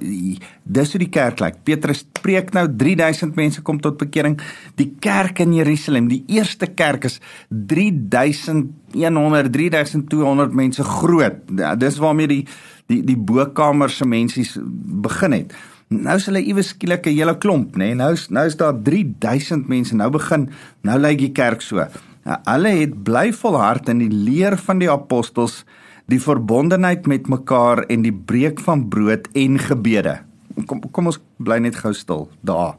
dis 0.62 0.90
hoe 0.90 0.98
die 0.98 1.08
kerk 1.08 1.40
lyk. 1.40 1.54
Petrus 1.64 2.06
preek 2.22 2.52
nou 2.52 2.76
3000 2.76 3.34
mense 3.34 3.62
kom 3.62 3.80
tot 3.80 3.96
bekering. 3.96 4.40
Die 4.74 4.94
kerk 5.00 5.38
in 5.38 5.54
Jerusalem, 5.54 6.08
die 6.08 6.24
eerste 6.26 6.66
kerk 6.66 7.04
is 7.04 7.20
3100 7.48 9.52
3200 9.52 10.52
mense 10.52 10.84
groot. 10.84 11.34
Dis 11.78 11.98
waarmee 11.98 12.26
die 12.26 12.46
die 12.86 13.04
die 13.04 13.18
bokamer 13.18 13.90
se 13.90 14.06
mense 14.06 14.62
begin 15.02 15.32
het. 15.32 15.54
Nou 16.02 16.16
is 16.18 16.26
hulle 16.26 16.42
iewes 16.42 16.72
skielik 16.74 17.06
'n 17.06 17.16
hele 17.16 17.34
klomp, 17.38 17.76
nê? 17.76 17.92
Nee? 17.92 17.94
Nou 17.94 18.12
is 18.12 18.28
nou 18.28 18.46
is 18.46 18.56
daar 18.56 18.74
3000 18.82 19.68
mense. 19.68 19.94
Nou 19.94 20.10
begin 20.10 20.50
nou 20.82 20.98
lyk 20.98 21.18
die 21.18 21.32
kerk 21.32 21.60
so. 21.62 21.76
Nou, 22.24 22.38
hulle 22.44 22.68
het 22.68 23.02
bly 23.04 23.32
volhard 23.32 23.88
in 23.88 23.98
die 23.98 24.10
leer 24.10 24.56
van 24.56 24.78
die 24.78 24.90
apostels, 24.90 25.64
die 26.06 26.20
verbondenheid 26.20 27.06
met 27.06 27.28
mekaar 27.28 27.84
en 27.88 28.02
die 28.02 28.12
breek 28.12 28.60
van 28.60 28.88
brood 28.88 29.28
en 29.34 29.58
gebede. 29.58 30.20
Kom 30.66 30.80
kom 30.90 31.06
ons 31.06 31.20
bly 31.38 31.58
net 31.58 31.76
gou 31.76 31.92
stil 31.92 32.28
daar. 32.40 32.76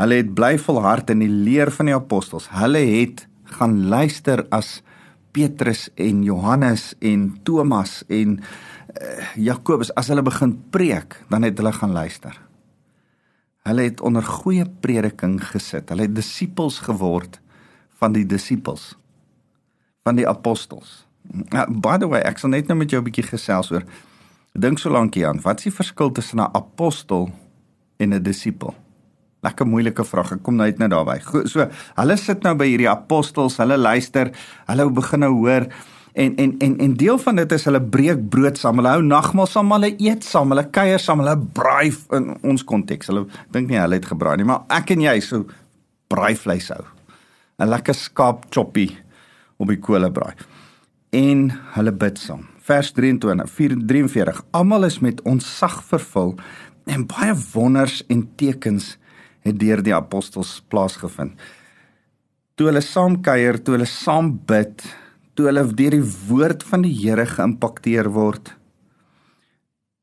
Hulle 0.00 0.14
het 0.14 0.34
bly 0.34 0.58
volhard 0.58 1.10
in 1.10 1.18
die 1.18 1.28
leer 1.28 1.70
van 1.70 1.86
die 1.86 1.94
apostels. 1.94 2.48
Hulle 2.50 2.78
het 2.78 3.26
gaan 3.44 3.88
luister 3.88 4.46
as 4.50 4.82
Petrus 5.32 5.88
en 5.94 6.22
Johannes 6.22 6.94
en 7.00 7.38
Thomas 7.44 8.02
en 8.08 8.40
Jakobus 9.36 9.92
as 9.94 10.08
hulle 10.08 10.22
begin 10.22 10.54
preek, 10.70 11.16
dan 11.30 11.42
het 11.42 11.58
hulle 11.58 11.72
gaan 11.72 11.92
luister. 11.92 12.34
Hulle 13.68 13.82
het 13.82 14.00
onder 14.00 14.24
goeie 14.24 14.64
prediking 14.80 15.38
gesit. 15.44 15.88
Hulle 15.92 16.08
het 16.08 16.14
disippels 16.14 16.80
geword 16.86 17.40
van 18.00 18.12
die 18.16 18.26
disippels 18.26 18.94
van 20.02 20.16
die 20.16 20.28
apostels. 20.28 21.04
Uh, 21.52 21.66
by 21.68 21.98
the 22.00 22.08
way, 22.08 22.22
ek 22.24 22.40
sal 22.40 22.50
net 22.54 22.70
nou 22.70 22.78
met 22.80 22.90
jou 22.90 23.00
'n 23.00 23.04
bietjie 23.04 23.26
gesels 23.28 23.70
oor 23.70 23.84
dink 24.54 24.78
so 24.78 24.90
lank 24.90 25.14
hier 25.14 25.28
aan. 25.28 25.40
Wat 25.44 25.58
is 25.58 25.68
die 25.68 25.76
verskil 25.76 26.10
tussen 26.12 26.40
'n 26.40 26.50
apostel 26.52 27.30
en 27.98 28.14
'n 28.14 28.22
disipel? 28.22 28.74
Lekker 29.42 29.66
moeilike 29.66 30.04
vraag. 30.04 30.32
Ek 30.32 30.42
kom 30.42 30.56
nou 30.56 30.66
net 30.66 30.78
nou 30.78 30.88
daarby. 30.88 31.20
So, 31.48 31.68
hulle 31.94 32.16
sit 32.16 32.42
nou 32.42 32.54
by 32.54 32.66
hierdie 32.66 32.90
apostels, 32.90 33.56
hulle 33.56 33.76
luister, 33.76 34.30
hulle 34.66 34.90
begin 34.90 35.20
nou 35.20 35.32
hoor 35.32 35.66
en 36.12 36.36
en 36.36 36.54
en 36.58 36.78
en 36.78 36.94
deel 36.94 37.18
van 37.18 37.36
dit 37.36 37.52
is 37.52 37.64
hulle 37.64 37.80
breek 37.82 38.28
brood 38.30 38.58
saam, 38.58 38.80
hulle 38.80 38.94
hou 38.96 39.02
nagmaal 39.02 39.46
saam, 39.46 39.72
hulle 39.72 39.92
eet 39.98 40.24
saam, 40.24 40.50
hulle 40.50 40.66
kuier 40.70 41.00
saam, 41.02 41.22
hulle 41.22 41.36
braai 41.58 41.92
in 42.16 42.32
ons 42.42 42.64
konteks. 42.64 43.10
Hulle 43.12 43.26
dink 43.54 43.70
nie 43.70 43.78
hulle 43.80 44.00
het 44.00 44.08
gebraai 44.10 44.36
nie, 44.40 44.48
maar 44.48 44.64
ek 44.80 44.94
en 44.96 45.04
jy 45.06 45.18
so 45.24 45.46
braai 46.10 46.34
vleis 46.36 46.70
hou. 46.74 46.84
'n 47.60 47.68
Lekker 47.68 47.94
skaap 47.94 48.48
choppie 48.50 48.98
op 49.58 49.68
die 49.68 49.78
kolebraai. 49.78 50.34
En 51.12 51.50
hulle 51.76 51.92
bid 51.92 52.18
saam. 52.18 52.46
Vers 52.64 52.92
23, 52.92 53.50
43. 53.86 54.42
Almal 54.50 54.84
is 54.84 55.00
met 55.00 55.22
ontzag 55.22 55.82
vervul 55.84 56.36
en 56.86 57.06
baie 57.06 57.34
wonders 57.52 58.02
en 58.08 58.28
tekens 58.36 58.96
het 59.42 59.58
deur 59.58 59.82
die 59.82 59.94
apostels 59.94 60.60
plaasgevind. 60.68 61.34
Toe 62.54 62.68
hulle 62.68 62.82
saam 62.84 63.20
kuier, 63.24 63.58
toe 63.62 63.74
hulle 63.74 63.88
saam 63.88 64.34
bid, 64.46 64.84
toe 65.40 65.48
hulle 65.48 65.64
deur 65.72 65.96
die 65.96 66.06
woord 66.28 66.64
van 66.68 66.84
die 66.84 66.92
Here 66.92 67.24
geïmpakteer 67.24 68.10
word, 68.12 68.52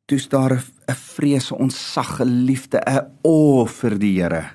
toe's 0.09 0.25
daar 0.31 0.57
'n 0.57 0.95
vrees, 1.13 1.51
'n 1.51 1.61
ontsag, 1.67 2.21
'n 2.21 2.45
liefde, 2.47 2.81
'n 2.81 3.05
o 3.23 3.65
vir 3.65 3.99
die 3.99 4.21
Here. 4.21 4.49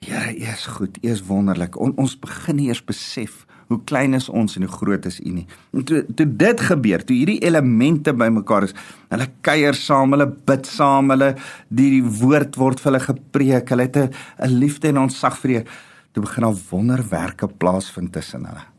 Here, 0.00 0.34
U 0.34 0.44
is 0.52 0.66
goed, 0.66 0.98
U 1.02 1.08
is 1.08 1.22
wonderlik. 1.22 1.78
On, 1.78 1.92
ons 1.96 2.18
begin 2.18 2.58
eers 2.58 2.84
besef 2.84 3.46
hoe 3.68 3.80
klein 3.84 4.14
is 4.14 4.28
ons 4.28 4.56
en 4.56 4.62
hoe 4.62 4.70
groot 4.70 5.06
is 5.06 5.20
U 5.20 5.30
nie. 5.30 5.46
Toe 5.84 6.04
toe 6.14 6.36
dit 6.36 6.60
gebeur, 6.60 7.04
toe 7.04 7.16
hierdie 7.16 7.40
elemente 7.40 8.12
bymekaar 8.12 8.64
is, 8.64 8.74
hulle 9.08 9.28
kuier 9.42 9.74
saam, 9.74 10.10
hulle 10.10 10.26
bid 10.26 10.66
saam, 10.66 11.10
hulle 11.10 11.34
die, 11.68 11.90
die 11.90 12.02
woord 12.20 12.56
word 12.56 12.80
vir 12.80 12.92
hulle 12.92 13.04
gepreek, 13.04 13.68
hulle 13.68 13.82
het 13.82 13.96
'n 13.96 14.58
liefde 14.58 14.88
en 14.88 14.98
ontsag 14.98 15.38
vir 15.38 15.50
U. 15.50 15.64
Toe 16.12 16.22
begin 16.22 16.42
daar 16.42 16.60
wonderwerke 16.70 17.48
plaasvind 17.48 18.12
tussen 18.12 18.44
hulle 18.44 18.73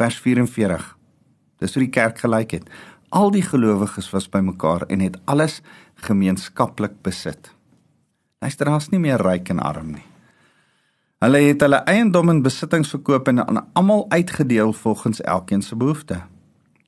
vers 0.00 0.16
44. 0.24 0.84
Dis 1.60 1.74
hoe 1.76 1.84
die 1.84 1.92
kerk 1.92 2.22
gelyk 2.22 2.54
het. 2.56 2.68
Al 3.12 3.32
die 3.34 3.44
gelowiges 3.44 4.08
was 4.14 4.30
bymekaar 4.32 4.86
en 4.88 5.02
het 5.04 5.18
alles 5.28 5.60
gemeenskaplik 6.06 7.00
besit. 7.04 7.50
Luister, 8.40 8.70
daar's 8.70 8.88
nie 8.88 9.02
meer 9.02 9.20
ryk 9.20 9.50
en 9.52 9.60
arm 9.60 9.90
nie. 9.98 10.06
Hulle 11.20 11.42
het 11.44 11.60
hulle 11.60 11.82
eiendom 11.90 12.32
en 12.32 12.40
besittings 12.40 12.94
verkoop 12.94 13.28
en 13.28 13.42
aan 13.44 13.66
almal 13.76 14.06
uitgedeel 14.08 14.72
volgens 14.72 15.20
elkeen 15.20 15.62
se 15.62 15.76
behoefte. 15.76 16.22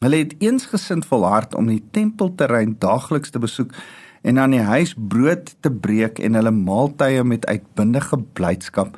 Hulle 0.00 0.22
het 0.22 0.32
eensgesind 0.40 1.04
volhard 1.06 1.52
om 1.54 1.68
die 1.68 1.82
tempelterrein 1.92 2.78
daagliks 2.80 3.34
te 3.34 3.42
besoek 3.42 3.76
en 4.22 4.40
aan 4.40 4.56
die 4.56 4.64
huis 4.64 4.94
brood 4.96 5.52
te 5.60 5.74
breek 5.84 6.22
en 6.22 6.40
hulle 6.40 6.54
maaltye 6.54 7.26
met 7.28 7.44
uitbundige 7.46 8.22
blydskap 8.32 8.96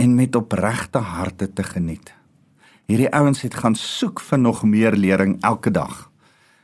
en 0.00 0.16
met 0.16 0.40
opregte 0.40 1.04
harte 1.12 1.52
te 1.52 1.68
geniet 1.68 2.14
hierdie 2.86 3.10
ouens 3.14 3.42
het 3.42 3.54
gaan 3.54 3.74
soek 3.74 4.20
vir 4.20 4.38
nog 4.38 4.62
meer 4.64 4.96
lering 4.96 5.38
elke 5.42 5.70
dag. 5.70 6.08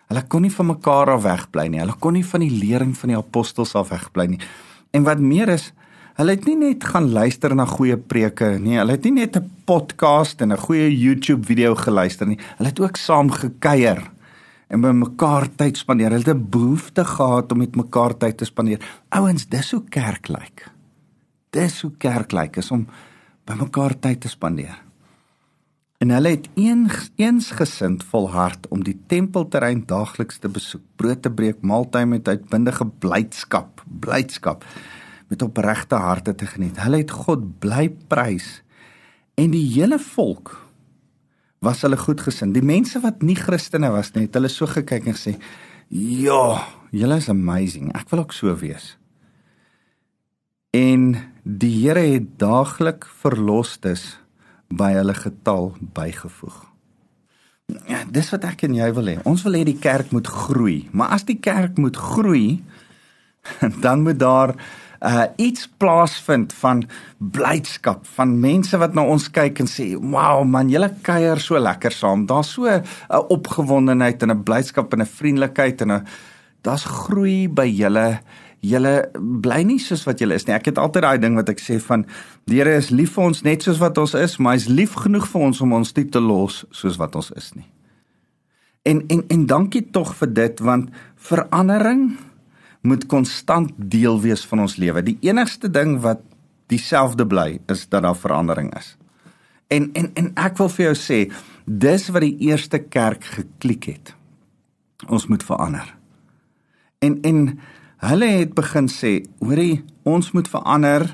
Hulle 0.08 0.22
kon 0.24 0.42
nie 0.42 0.52
van 0.52 0.70
mekaar 0.70 1.10
af 1.12 1.22
wegbly 1.26 1.66
nie. 1.68 1.82
Hulle 1.82 1.96
kon 2.00 2.16
nie 2.16 2.24
van 2.24 2.40
die 2.40 2.52
lering 2.52 2.94
van 2.96 3.12
die 3.12 3.18
apostels 3.18 3.74
af 3.76 3.90
wegbly 3.92 4.26
nie. 4.32 4.40
En 4.96 5.04
wat 5.04 5.20
meer 5.20 5.52
is, 5.52 5.72
hulle 6.16 6.32
het 6.32 6.46
nie 6.48 6.56
net 6.56 6.86
gaan 6.88 7.10
luister 7.12 7.52
na 7.54 7.66
goeie 7.68 7.98
preke 8.00 8.54
nie. 8.58 8.78
Hulle 8.80 8.96
het 8.96 9.04
nie 9.04 9.12
net 9.20 9.36
'n 9.36 9.50
podcast 9.66 10.40
en 10.40 10.52
'n 10.52 10.56
goeie 10.56 10.88
YouTube 10.88 11.44
video 11.44 11.74
geluister 11.74 12.26
nie. 12.26 12.38
Hulle 12.56 12.68
het 12.70 12.80
ook 12.80 12.96
saam 12.96 13.30
gekuier 13.30 14.10
en 14.68 14.80
by 14.80 14.88
mekaar 14.88 15.48
tyd 15.56 15.76
spandeer. 15.76 16.10
Hulle 16.10 16.24
het 16.24 16.36
'n 16.36 16.50
behoefte 16.50 17.04
gehad 17.04 17.52
om 17.52 17.58
met 17.58 17.76
mekaar 17.76 18.16
tyd 18.16 18.36
te 18.36 18.44
spandeer. 18.44 18.80
Ouens, 19.08 19.46
dis 19.46 19.70
hoe 19.70 19.84
kerk 19.88 20.28
lyk. 20.28 20.68
Dis 21.50 21.82
hoe 21.82 21.92
kerk 21.98 22.32
lyk 22.32 22.56
is 22.56 22.70
om 22.70 22.86
by 23.44 23.54
mekaar 23.54 23.98
tyd 23.98 24.20
te 24.20 24.28
spandeer. 24.28 24.87
En 25.98 26.12
hulle 26.14 26.30
het 26.36 26.46
eens 26.54 27.08
eensgesind 27.18 28.04
volhard 28.06 28.68
om 28.70 28.84
die 28.86 28.94
tempelterrein 29.10 29.80
daagliks 29.86 30.38
te 30.38 30.48
besoek, 30.48 30.84
brood 30.96 31.24
te 31.24 31.30
breek, 31.30 31.58
maaltye 31.66 32.06
met 32.06 32.28
uitbundige 32.28 32.86
blydskap, 33.02 33.82
blydskap 34.04 34.62
met 35.28 35.42
opregte 35.42 35.98
harte 35.98 36.34
te 36.38 36.46
geniet. 36.46 36.78
Hulle 36.78 37.02
het 37.02 37.10
God 37.10 37.48
bly 37.58 37.88
prys 38.10 38.60
en 39.38 39.50
die 39.50 39.64
hele 39.74 39.98
volk 39.98 40.54
was 41.66 41.82
hulle 41.82 41.98
goedgesind. 41.98 42.54
Die 42.54 42.62
mense 42.62 43.02
wat 43.02 43.26
nie 43.26 43.36
Christene 43.38 43.90
was 43.90 44.12
nie, 44.14 44.28
het 44.28 44.38
hulle 44.38 44.50
so 44.52 44.70
gekyk 44.70 45.10
en 45.10 45.18
gesê: 45.18 45.34
"Ja, 45.90 46.62
julle 46.94 47.16
is 47.18 47.28
amazing. 47.28 47.90
Ek 47.98 48.10
wil 48.10 48.20
ook 48.20 48.32
so 48.32 48.54
wees." 48.54 48.96
En 50.70 51.16
die 51.42 51.74
Here 51.82 52.06
het 52.06 52.38
daagliks 52.38 53.08
verlostes 53.18 54.18
by 54.68 54.92
hulle 54.92 55.14
getal 55.14 55.72
bygevoeg. 55.96 56.64
Ja, 57.88 58.04
dis 58.08 58.30
wat 58.32 58.44
ek 58.48 58.64
en 58.64 58.76
jy 58.76 58.88
wil 58.96 59.10
hê. 59.12 59.16
Ons 59.28 59.42
wil 59.44 59.58
hê 59.58 59.64
die 59.68 59.78
kerk 59.80 60.12
moet 60.16 60.28
groei, 60.28 60.88
maar 60.92 61.12
as 61.16 61.26
die 61.28 61.38
kerk 61.40 61.76
moet 61.76 61.96
groei, 61.96 62.62
dan 63.84 64.06
moet 64.06 64.20
daar 64.20 64.54
uh 64.98 65.26
iets 65.38 65.68
plaasvind 65.78 66.52
van 66.58 66.80
blydskap 67.18 68.06
van 68.16 68.32
mense 68.40 68.78
wat 68.82 68.96
na 68.98 69.04
ons 69.06 69.28
kyk 69.30 69.60
en 69.62 69.68
sê, 69.70 69.94
"Wow 69.94 70.42
man, 70.44 70.72
julle 70.72 70.90
kuier 71.02 71.38
so 71.40 71.58
lekker 71.58 71.92
saam. 71.92 72.26
Daar's 72.26 72.52
so 72.52 72.66
'n 72.66 72.82
uh, 73.10 73.22
opgewondenheid 73.28 74.22
en 74.22 74.30
'n 74.30 74.42
blydskap 74.42 74.92
en 74.92 75.00
'n 75.00 75.06
vriendelikheid 75.06 75.80
en 75.80 75.92
'n 75.92 76.06
daar's 76.62 76.84
groei 76.84 77.48
by 77.48 77.66
julle 77.66 78.20
julle 78.64 78.94
bly 79.14 79.62
nie 79.66 79.78
soos 79.82 80.04
wat 80.06 80.20
julle 80.22 80.36
is 80.38 80.46
nie. 80.48 80.54
Ek 80.56 80.70
het 80.70 80.78
altyd 80.78 81.04
daai 81.06 81.18
ding 81.22 81.36
wat 81.38 81.50
ek 81.52 81.60
sê 81.62 81.78
van 81.82 82.04
die 82.50 82.58
Here 82.58 82.74
is 82.78 82.90
lief 82.90 83.14
vir 83.16 83.28
ons 83.30 83.42
net 83.46 83.62
soos 83.62 83.80
wat 83.82 83.98
ons 83.98 84.14
is, 84.18 84.38
maar 84.38 84.56
hy's 84.56 84.68
lief 84.70 84.96
genoeg 84.98 85.28
vir 85.30 85.48
ons 85.48 85.60
om 85.64 85.76
ons 85.78 85.94
nie 85.96 86.06
te 86.10 86.22
los 86.22 86.64
soos 86.74 86.98
wat 86.98 87.16
ons 87.18 87.30
is 87.38 87.52
nie. 87.54 87.68
En 88.88 89.04
en 89.08 89.22
en 89.28 89.46
dankie 89.46 89.84
tog 89.92 90.14
vir 90.18 90.32
dit 90.34 90.64
want 90.64 90.90
verandering 91.30 92.16
moet 92.82 93.06
konstant 93.10 93.72
deel 93.76 94.20
wees 94.22 94.44
van 94.46 94.64
ons 94.64 94.78
lewe. 94.78 95.02
Die 95.02 95.18
enigste 95.26 95.70
ding 95.70 95.98
wat 96.02 96.22
dieselfde 96.72 97.26
bly 97.26 97.58
is 97.68 97.86
dat 97.88 98.02
daar 98.02 98.16
verandering 98.16 98.72
is. 98.78 98.96
En 99.68 99.90
en 99.92 100.10
en 100.14 100.30
ek 100.36 100.58
wil 100.58 100.70
vir 100.72 100.88
jou 100.88 100.96
sê, 100.96 101.18
dis 101.64 102.08
wat 102.08 102.24
die 102.24 102.48
eerste 102.48 102.78
kerk 102.78 103.24
geklik 103.24 103.90
het. 103.92 104.14
Ons 105.08 105.28
moet 105.28 105.44
verander. 105.44 105.94
En 107.04 107.20
en 107.22 107.42
Hulle 107.98 108.28
het 108.30 108.52
begin 108.54 108.86
sê, 108.86 109.24
hoorie, 109.42 109.82
ons 110.06 110.30
moet 110.30 110.46
verander. 110.48 111.08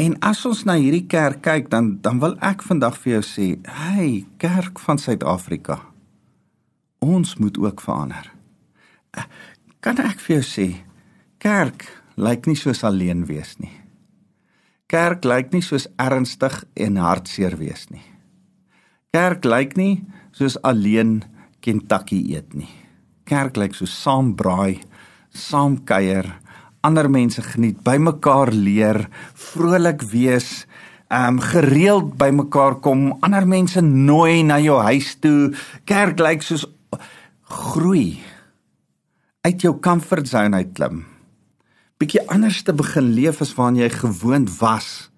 En 0.00 0.14
as 0.24 0.40
ons 0.48 0.62
na 0.64 0.78
hierdie 0.80 1.04
kerk 1.08 1.42
kyk, 1.44 1.68
dan 1.72 1.98
dan 2.04 2.22
wil 2.22 2.38
ek 2.44 2.64
vandag 2.64 2.96
vir 3.02 3.18
jou 3.18 3.24
sê, 3.28 3.48
hey, 3.68 4.24
kerk 4.40 4.80
van 4.80 5.00
Suid-Afrika. 5.00 5.80
Ons 7.04 7.36
moet 7.36 7.58
ook 7.60 7.84
verander. 7.84 8.32
Kan 9.84 10.00
ek 10.00 10.24
vir 10.24 10.38
jou 10.38 10.46
sê, 10.48 10.68
kerk 11.38 11.84
lyk 12.16 12.48
nie 12.48 12.56
soos 12.56 12.80
alleen 12.84 13.26
wees 13.28 13.58
nie. 13.60 13.74
Kerk 14.88 15.26
lyk 15.28 15.52
nie 15.52 15.64
soos 15.64 15.84
ernstig 16.00 16.62
en 16.80 16.96
hartseer 17.02 17.58
wees 17.60 17.88
nie. 17.92 18.04
Kerk 19.12 19.44
lyk 19.44 19.76
nie 19.76 20.00
soos 20.32 20.56
alleen 20.64 21.24
Kentucky 21.60 22.22
eet 22.32 22.54
nie. 22.56 22.72
Kerk 23.28 23.58
lyk 23.60 23.74
so 23.76 23.88
saam 23.90 24.32
braai 24.38 24.80
saam 25.36 25.78
kuier, 25.84 26.26
ander 26.86 27.08
mense 27.10 27.42
geniet, 27.42 27.78
bymekaar 27.84 28.52
leer, 28.54 29.06
vrolik 29.34 30.02
wees, 30.12 30.66
ehm 31.06 31.36
um, 31.36 31.40
gereeld 31.40 32.16
bymekaar 32.18 32.80
kom, 32.82 33.12
ander 33.22 33.46
mense 33.46 33.80
nooi 33.80 34.42
na 34.42 34.58
jou 34.58 34.80
huis 34.82 35.12
toe. 35.22 35.52
Kerk 35.86 36.18
lyk 36.18 36.42
soos 36.42 36.66
groei 37.46 38.18
uit 39.46 39.62
jou 39.62 39.76
comfort 39.78 40.26
zone 40.26 40.58
uit 40.58 40.72
klim. 40.74 41.04
Bietjie 41.96 42.24
anders 42.28 42.58
te 42.66 42.74
begin 42.76 43.12
leef 43.14 43.38
as 43.40 43.54
waarna 43.56 43.84
jy 43.84 43.92
gewoond 43.94 44.50
was. 44.58 45.08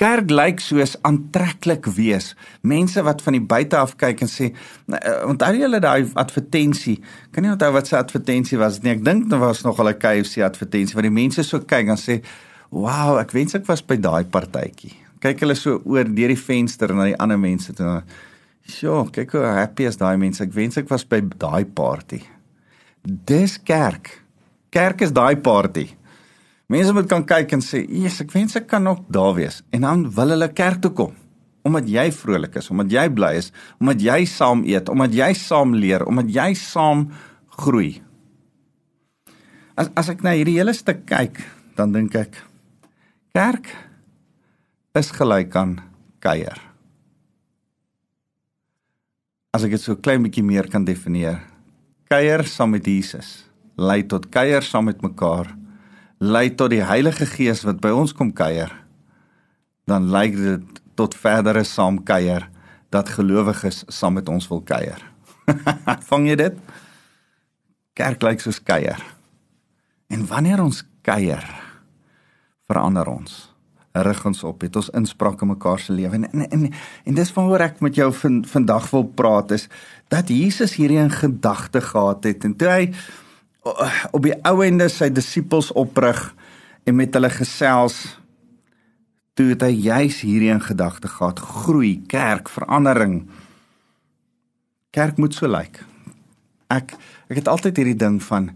Kerk 0.00 0.30
lyk 0.30 0.60
soos 0.60 0.96
aantreklik 1.06 1.86
wees. 1.96 2.34
Mense 2.62 3.02
wat 3.02 3.22
van 3.22 3.36
die 3.36 3.42
buite 3.42 3.76
af 3.76 3.96
kyk 4.00 4.22
en 4.22 4.28
sê, 4.28 4.52
eh, 4.92 5.26
"Onthou 5.26 5.54
julle 5.56 5.80
daai 5.80 6.10
advertensie? 6.14 7.00
Kan 7.32 7.42
nie 7.42 7.52
onthou 7.52 7.72
wat 7.72 7.86
se 7.86 7.96
advertensie 7.96 8.58
was 8.58 8.82
nie. 8.82 8.92
Ek 8.92 9.04
dink 9.04 9.28
dit 9.30 9.38
was 9.38 9.62
nog 9.62 9.78
'n 9.80 9.98
KFC 9.98 10.42
advertensie 10.42 10.94
waar 10.94 11.02
die 11.02 11.10
mense 11.10 11.42
so 11.42 11.58
kyk 11.58 11.88
en 11.88 11.96
sê, 11.96 12.22
"Wow, 12.70 13.18
ek 13.18 13.32
wens 13.32 13.54
ek 13.54 13.66
was 13.66 13.82
by 13.82 13.96
daai 13.96 14.24
partytjie." 14.24 14.92
Kyk 15.20 15.40
hulle 15.40 15.54
so 15.54 15.82
oor 15.84 16.04
deur 16.04 16.28
die 16.28 16.36
venster 16.36 16.94
na 16.94 17.04
die 17.04 17.18
ander 17.18 17.38
mense 17.38 17.72
toe. 17.72 18.02
Sjoe, 18.66 19.10
kyk 19.10 19.32
hoe 19.32 19.44
happy 19.44 19.84
is 19.84 19.96
daai 19.96 20.16
mense. 20.16 20.40
Ek 20.40 20.52
wens 20.52 20.76
ek 20.76 20.88
was 20.90 21.04
by 21.04 21.20
daai 21.20 21.64
party. 21.64 22.22
Dis 23.04 23.58
kerk. 23.58 24.22
Kerk 24.70 25.02
is 25.02 25.12
daai 25.12 25.36
party. 25.36 25.88
Mense 26.70 26.94
moet 26.94 27.08
kan 27.10 27.24
kyk 27.26 27.52
en 27.56 27.60
sê, 27.60 27.82
"Jesus, 27.88 28.20
ek 28.20 28.32
wens 28.32 28.56
ek 28.56 28.68
kan 28.68 28.86
ook 28.86 29.10
daar 29.10 29.34
wees." 29.34 29.62
En 29.72 29.80
dan 29.80 30.10
wil 30.10 30.28
hulle 30.28 30.48
kerk 30.48 30.80
toe 30.80 30.92
kom 30.92 31.14
omdat 31.62 31.88
jy 31.88 32.10
vrolik 32.12 32.56
is, 32.56 32.70
omdat 32.70 32.90
jy 32.90 33.08
bly 33.12 33.34
is, 33.36 33.52
omdat 33.80 34.00
jy 34.00 34.24
saam 34.24 34.64
eet, 34.64 34.88
omdat 34.88 35.12
jy 35.12 35.34
saam 35.34 35.74
leer, 35.74 36.06
omdat 36.06 36.30
jy 36.32 36.54
saam 36.54 37.10
groei. 37.48 38.02
As 39.76 39.90
as 39.94 40.08
ek 40.08 40.22
na 40.22 40.30
hierdie 40.30 40.56
hele 40.56 40.72
stuk 40.72 41.04
kyk, 41.06 41.36
dan 41.76 41.92
dink 41.92 42.14
ek 42.14 42.44
Kerk 43.30 43.68
is 44.98 45.12
gelyk 45.14 45.54
aan 45.54 45.76
kuier. 46.18 46.58
As 49.54 49.62
ek 49.62 49.70
dit 49.70 49.80
so 49.80 49.94
klein 49.94 50.24
bietjie 50.24 50.42
meer 50.42 50.66
kan 50.66 50.84
definieer. 50.84 51.38
Kuier 52.10 52.42
saam 52.44 52.74
met 52.74 52.86
Jesus 52.86 53.44
lei 53.80 54.02
tot 54.02 54.26
kuier 54.34 54.66
saam 54.66 54.90
met 54.90 55.00
mekaar. 55.00 55.59
Lei 56.20 56.50
tot 56.52 56.68
die 56.68 56.82
Heilige 56.84 57.24
Gees 57.24 57.62
wat 57.64 57.78
by 57.80 57.94
ons 57.96 58.12
kom 58.12 58.28
kuier. 58.36 58.68
Dan 59.88 60.10
lei 60.12 60.26
dit 60.34 60.80
tot 60.92 61.14
verdere 61.16 61.62
saam 61.64 62.02
kuier 62.04 62.44
dat 62.92 63.08
gelowiges 63.08 63.86
saam 63.88 64.18
met 64.18 64.28
ons 64.28 64.48
wil 64.50 64.60
kuier. 64.60 65.00
Vang 66.10 66.26
jy 66.28 66.36
dit? 66.36 66.58
Kerk 67.96 68.20
lyk 68.26 68.44
soos 68.44 68.60
kuier. 68.60 69.00
En 70.12 70.26
wanneer 70.28 70.60
ons 70.60 70.82
kuier, 71.06 71.46
verander 72.68 73.08
ons. 73.08 73.38
Rig 73.96 74.20
ons 74.28 74.44
op, 74.44 74.60
het 74.60 74.76
ons 74.76 74.92
inspraak 75.00 75.40
in 75.40 75.54
mekaar 75.54 75.80
se 75.80 75.96
lewe 75.96 76.20
en 76.20 76.28
en 76.28 76.44
en, 76.44 76.68
en 77.08 77.16
dis 77.16 77.32
waaroor 77.34 77.64
ek 77.64 77.80
met 77.82 77.96
jou 77.96 78.10
van, 78.20 78.42
vandag 78.46 78.90
wil 78.92 79.08
praat 79.08 79.56
is 79.56 79.66
dat 80.12 80.28
Jesus 80.28 80.76
hierdie 80.76 81.00
in 81.00 81.10
gedagte 81.10 81.80
gehad 81.80 82.28
het 82.28 82.44
en 82.44 82.54
toe 82.60 82.68
hy 82.70 82.84
op 83.64 84.22
die 84.24 84.34
ou 84.48 84.60
ende 84.64 84.88
sy 84.88 85.10
disippels 85.12 85.72
oprig 85.72 86.34
en 86.88 86.96
met 86.96 87.14
hulle 87.14 87.30
gesels 87.30 88.00
toe 89.36 89.50
het 89.52 89.62
hy 89.62 89.72
juis 89.90 90.20
hierdie 90.24 90.52
in 90.52 90.64
gedagte 90.64 91.08
gehad 91.08 91.38
groei 91.38 91.98
kerk 92.08 92.48
verandering 92.48 93.22
kerk 94.90 95.20
moet 95.20 95.36
so 95.36 95.50
lyk 95.50 95.82
ek 96.72 96.96
ek 97.28 97.42
het 97.42 97.48
altyd 97.48 97.76
hierdie 97.76 98.00
ding 98.00 98.20
van 98.22 98.52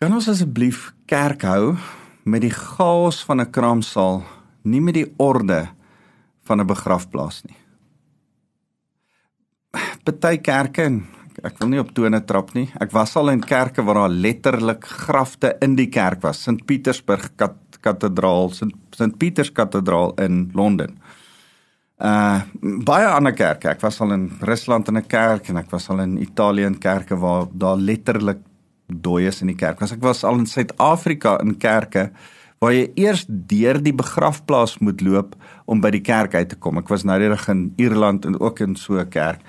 kan 0.00 0.14
ons 0.16 0.30
asseblief 0.32 0.94
kerk 1.04 1.44
hou 1.44 1.76
met 2.24 2.44
die 2.44 2.52
chaos 2.52 3.24
van 3.24 3.40
'n 3.40 3.50
kraamsaal, 3.50 4.24
nie 4.62 4.80
met 4.80 4.94
die 4.94 5.12
orde 5.16 5.68
van 6.44 6.60
'n 6.60 6.66
begrafplaas 6.66 7.42
nie. 7.44 7.56
Party 10.04 10.38
kerke 10.38 10.82
en 10.82 11.06
ek 11.44 11.58
wil 11.60 11.68
nie 11.72 11.80
op 11.80 11.92
tone 11.94 12.20
trap 12.26 12.54
nie. 12.54 12.68
Ek 12.80 12.92
was 12.92 13.16
al 13.16 13.32
in 13.32 13.40
kerke 13.40 13.82
waar 13.86 14.02
daar 14.02 14.16
letterlik 14.26 14.84
grafte 14.84 15.54
in 15.64 15.76
die 15.76 15.88
kerk 15.92 16.22
was, 16.22 16.42
St 16.42 16.66
Petersburg 16.66 17.30
kat, 17.36 17.56
Kathedraal, 17.80 18.50
St 18.52 19.16
Peters 19.18 19.52
Kathedraal 19.52 20.14
in 20.20 20.50
Londen. 20.54 20.98
Uh 22.00 22.40
baie 22.84 23.08
ander 23.08 23.34
kerke. 23.36 23.68
Ek 23.74 23.82
was 23.84 24.00
al 24.00 24.12
in 24.16 24.30
Rusland 24.40 24.88
in 24.88 24.96
'n 24.96 25.06
kerk 25.06 25.48
en 25.48 25.56
ek 25.56 25.70
was 25.70 25.90
al 25.90 26.00
in 26.00 26.18
Italië 26.18 26.66
in 26.66 26.78
kerke 26.78 27.16
waar 27.16 27.46
daar 27.52 27.76
letterlik 27.76 28.38
dooies 28.86 29.40
in 29.40 29.48
die 29.48 29.56
kerk. 29.56 29.82
As 29.82 29.92
ek 29.92 30.02
was 30.02 30.24
al 30.24 30.38
in 30.38 30.46
Suid-Afrika 30.46 31.38
in 31.40 31.58
kerke 31.58 32.10
waar 32.60 32.72
jy 32.72 32.90
eers 32.96 33.24
deur 33.28 33.80
die 33.80 33.94
begrafplaas 33.96 34.78
moet 34.78 35.00
loop 35.00 35.34
om 35.66 35.80
by 35.80 35.90
die 35.90 36.04
kerk 36.04 36.34
uit 36.34 36.48
te 36.48 36.56
kom. 36.56 36.78
Ek 36.78 36.88
was 36.88 37.04
nou 37.04 37.16
reg 37.18 37.48
in 37.48 37.72
Ierland 37.76 38.24
en 38.24 38.40
ook 38.40 38.60
in 38.60 38.76
so 38.76 38.98
'n 38.98 39.08
kerk. 39.08 39.40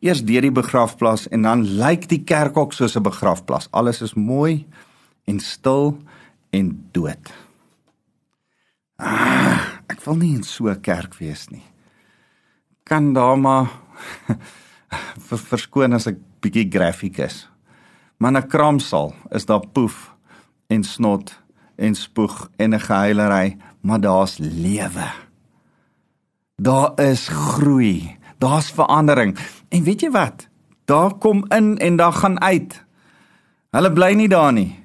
Eers 0.00 0.22
deur 0.24 0.40
die 0.40 0.52
begrafplaas 0.52 1.26
en 1.28 1.42
dan 1.42 1.64
lyk 1.76 2.08
die 2.08 2.22
kerk 2.24 2.56
ook 2.56 2.72
soos 2.72 2.96
'n 2.96 3.02
begrafplaas. 3.02 3.68
Alles 3.70 4.00
is 4.00 4.14
mooi 4.14 4.66
en 5.24 5.40
stil 5.40 5.98
en 6.50 6.88
dood. 6.92 7.32
Ah, 8.96 9.60
ek 9.88 10.00
wil 10.04 10.16
nie 10.16 10.34
in 10.34 10.42
so 10.42 10.68
'n 10.68 10.80
kerk 10.80 11.14
wees 11.18 11.48
nie. 11.48 11.64
Kan 12.84 13.12
daar 13.12 13.38
maar 13.38 13.70
verskoon 15.50 15.92
as 15.92 16.06
ek 16.06 16.16
bietjie 16.40 16.68
grafiek 16.70 17.18
is. 17.18 17.48
Maar 18.16 18.32
'n 18.32 18.48
kraamsaal 18.48 19.14
is 19.30 19.46
daar 19.46 19.66
poef 19.72 20.14
en 20.68 20.84
snot 20.84 21.40
en 21.76 21.94
spoeg 21.94 22.50
en 22.56 22.74
'n 22.74 22.80
geheilery, 22.80 23.56
maar 23.80 24.00
daar's 24.00 24.38
lewe. 24.38 25.08
Daar 26.56 26.92
is 27.00 27.28
groei, 27.28 28.16
daar's 28.38 28.70
verandering. 28.70 29.38
En 29.70 29.82
weet 29.86 30.02
jy 30.02 30.10
wat? 30.10 30.48
Daar 30.90 31.14
kom 31.22 31.44
in 31.54 31.78
en 31.78 31.96
daar 31.96 32.12
gaan 32.12 32.40
uit. 32.42 32.80
Hulle 33.70 33.92
bly 33.94 34.12
nie 34.18 34.28
daar 34.28 34.52
nie. 34.52 34.78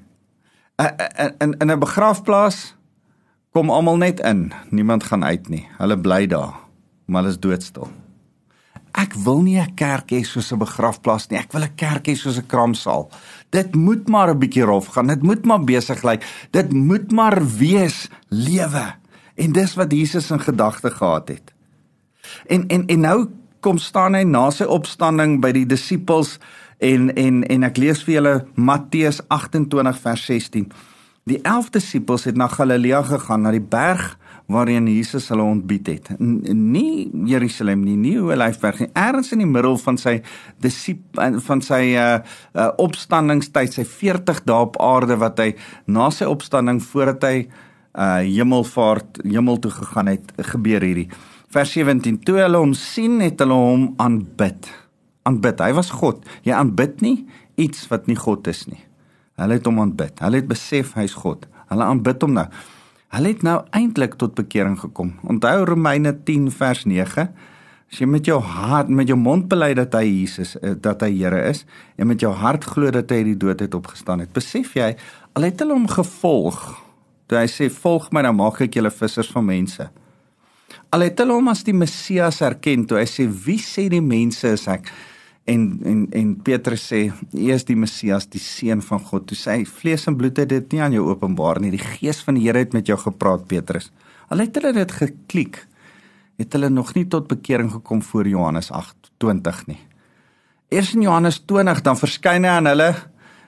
In 1.42 1.58
in 1.58 1.72
'n 1.72 1.80
begrafplaas 1.80 2.76
kom 3.52 3.70
almal 3.70 3.98
net 3.98 4.20
in, 4.20 4.54
niemand 4.70 5.04
gaan 5.04 5.24
uit 5.24 5.50
nie. 5.50 5.68
Hulle 5.78 6.00
bly 6.00 6.28
daar, 6.28 6.54
maar 7.06 7.22
hulle 7.22 7.34
is 7.34 7.40
doodstil. 7.40 7.90
Ek 8.92 9.14
wil 9.14 9.42
nie 9.42 9.60
'n 9.60 9.74
kerk 9.74 10.12
hê 10.12 10.22
soos 10.22 10.52
'n 10.52 10.58
begrafplaas 10.58 11.28
nie. 11.28 11.40
Ek 11.40 11.52
wil 11.52 11.64
'n 11.64 11.76
kerk 11.76 12.08
hê 12.08 12.16
soos 12.16 12.38
'n 12.38 12.46
kraamsaal. 12.46 13.10
Dit 13.50 13.76
moet 13.76 14.08
maar 14.08 14.30
'n 14.30 14.40
bietjie 14.40 14.64
rof 14.64 14.86
gaan. 14.86 15.08
Dit 15.08 15.24
moet 15.24 15.46
maar 15.46 15.64
besig 15.64 16.04
lyk. 16.04 16.48
Dit 16.52 16.74
moet 16.74 17.12
maar 17.12 17.48
wees 17.58 18.10
lewe. 18.30 18.96
En 19.36 19.52
dis 19.52 19.74
wat 19.76 19.92
Jesus 19.92 20.32
in 20.32 20.40
gedagte 20.40 20.92
gehad 20.92 21.28
het. 21.28 21.54
En 22.48 22.68
en 22.68 22.86
en 22.86 23.00
nou 23.00 23.30
kom 23.66 23.80
staan 23.82 24.14
hy 24.14 24.22
na 24.30 24.52
sy 24.54 24.68
opstanding 24.70 25.40
by 25.42 25.50
die 25.56 25.66
disippels 25.66 26.36
en 26.86 27.10
en 27.18 27.42
en 27.50 27.66
ek 27.66 27.80
lees 27.82 28.04
vir 28.06 28.20
julle 28.20 28.34
Matteus 28.54 29.24
28 29.34 30.04
vers 30.04 30.26
16. 30.30 30.68
Die 31.26 31.40
11 31.42 31.72
disippels 31.74 32.28
het 32.30 32.38
na 32.38 32.46
Galilea 32.52 33.02
gegaan 33.08 33.48
na 33.48 33.56
die 33.56 33.64
berg 33.64 34.14
waarin 34.54 34.86
Jesus 34.92 35.32
hulle 35.34 35.42
ontbied 35.42 35.90
het. 35.90 36.12
Nie 36.20 37.10
Jerusalem 37.26 37.82
nie, 37.82 37.96
nie 37.98 38.20
Olyfberg 38.22 38.84
nie, 38.84 38.92
ergens 38.94 39.34
in 39.34 39.42
die 39.42 39.50
middel 39.50 39.80
van 39.82 39.98
sy 39.98 40.20
disip 40.62 41.18
van 41.48 41.66
sy 41.66 41.82
uh, 41.98 42.20
uh 42.54 42.70
opstandingstyd, 42.86 43.74
sy 43.74 43.88
40 43.90 44.44
dae 44.46 44.68
op 44.68 44.78
aarde 44.78 45.18
wat 45.18 45.42
hy 45.42 45.56
na 45.90 46.12
sy 46.14 46.30
opstanding 46.30 46.84
voordat 46.86 47.26
hy 47.32 47.38
uh 47.96 48.20
hemelvaart 48.22 49.24
hemel 49.26 49.58
toe 49.64 49.74
gegaan 49.74 50.14
het, 50.14 50.36
gebeur 50.54 50.86
hierdie. 50.86 51.10
Vers 51.56 51.72
17: 51.72 52.18
Toe 52.28 52.42
hulle 52.42 52.60
hom 52.60 52.74
sien, 52.76 53.22
het 53.24 53.40
hulle 53.40 53.56
hom 53.56 53.86
aanbid. 54.04 54.68
Aanbid. 55.24 55.62
Hy 55.64 55.72
was 55.78 55.94
God. 55.96 56.26
Jy 56.44 56.52
aanbid 56.52 57.00
nie 57.00 57.22
iets 57.56 57.86
wat 57.88 58.10
nie 58.12 58.18
God 58.20 58.50
is 58.52 58.66
nie. 58.68 58.82
Hulle 59.40 59.56
het 59.56 59.70
hom 59.70 59.80
aanbid. 59.80 60.20
Hulle 60.20 60.42
het 60.42 60.50
besef 60.52 60.92
hy's 61.00 61.16
God. 61.16 61.48
Hulle 61.72 61.88
aanbid 61.88 62.28
hom 62.28 62.36
nou. 62.36 62.46
Hulle 63.16 63.32
het 63.32 63.48
nou 63.48 63.56
eintlik 63.72 64.20
tot 64.20 64.36
bekering 64.36 64.76
gekom. 64.84 65.16
Onthou 65.24 65.64
Romeine 65.72 66.12
10 66.28 66.52
vers 66.60 66.84
9. 66.92 67.30
As 67.88 68.04
jy 68.04 68.12
met 68.12 68.28
jou 68.28 68.42
hart 68.44 68.92
met 68.92 69.08
jou 69.08 69.16
mond 69.16 69.48
bely 69.48 69.72
dat 69.80 69.96
hy 69.96 70.04
Jesus 70.10 70.58
eh, 70.60 70.76
dat 70.76 71.08
hy 71.08 71.14
Here 71.16 71.40
is 71.48 71.64
en 71.96 72.10
met 72.12 72.20
jou 72.20 72.36
hart 72.36 72.68
glo 72.68 72.92
dat 72.92 73.14
hy 73.14 73.24
uit 73.24 73.32
die 73.32 73.42
dood 73.48 73.64
het 73.64 73.78
opgestaan 73.78 74.26
het, 74.26 74.36
besef 74.36 74.76
jy 74.76 74.92
al 75.32 75.48
het 75.48 75.62
hulle 75.64 75.78
hom 75.78 75.88
gevolg. 75.88 76.66
Toe 77.32 77.46
hy 77.46 77.48
sê 77.48 77.72
volg 77.72 78.12
my 78.12 78.28
dan 78.28 78.36
maak 78.36 78.60
ek 78.66 78.76
julle 78.76 78.92
vissers 78.92 79.32
van 79.32 79.48
mense. 79.48 79.88
Al 80.96 81.04
het 81.04 81.20
hulle 81.20 81.36
hom 81.36 81.52
as 81.52 81.66
die 81.68 81.76
Messias 81.76 82.40
erken, 82.46 82.88
toe. 82.88 83.02
Hy 83.02 83.10
sê 83.10 83.28
wie 83.28 83.60
sê 83.60 83.90
die 83.92 84.04
mense 84.04 84.56
is 84.56 84.66
ek? 84.72 84.94
en 85.46 85.80
en 85.86 86.08
en 86.12 86.30
Petrus 86.42 86.88
sê 86.90 87.02
hy 87.34 87.52
is 87.54 87.66
die 87.68 87.78
Messias 87.78 88.26
die 88.34 88.42
seun 88.42 88.82
van 88.86 89.02
God. 89.06 89.28
Toe 89.30 89.38
sê 89.38 89.60
hy 89.60 89.68
vlees 89.70 90.08
en 90.10 90.18
bloed 90.18 90.40
het 90.42 90.50
dit 90.50 90.74
nie 90.74 90.82
aan 90.82 90.96
jou 90.96 91.06
openbaar 91.12 91.62
nie. 91.62 91.74
Die 91.76 91.82
gees 91.82 92.24
van 92.26 92.38
die 92.38 92.48
Here 92.48 92.64
het 92.64 92.74
met 92.74 92.90
jou 92.90 92.98
gepraat 92.98 93.46
Petrus. 93.50 93.92
Al 94.34 94.42
het 94.42 94.58
hulle 94.58 94.74
dit 94.74 94.92
geklik 94.92 95.66
het 96.42 96.56
hulle 96.58 96.70
nog 96.74 96.96
nie 96.98 97.06
tot 97.08 97.30
bekering 97.30 97.70
gekom 97.72 98.02
voor 98.04 98.28
Johannes 98.28 98.72
8:20 98.74 99.68
nie. 99.70 99.80
Eers 100.74 100.96
in 100.96 101.06
Johannes 101.06 101.40
20 101.46 101.82
dan 101.82 101.98
verskyn 101.98 102.44
hy 102.44 102.58
aan 102.58 102.72
hulle 102.74 102.90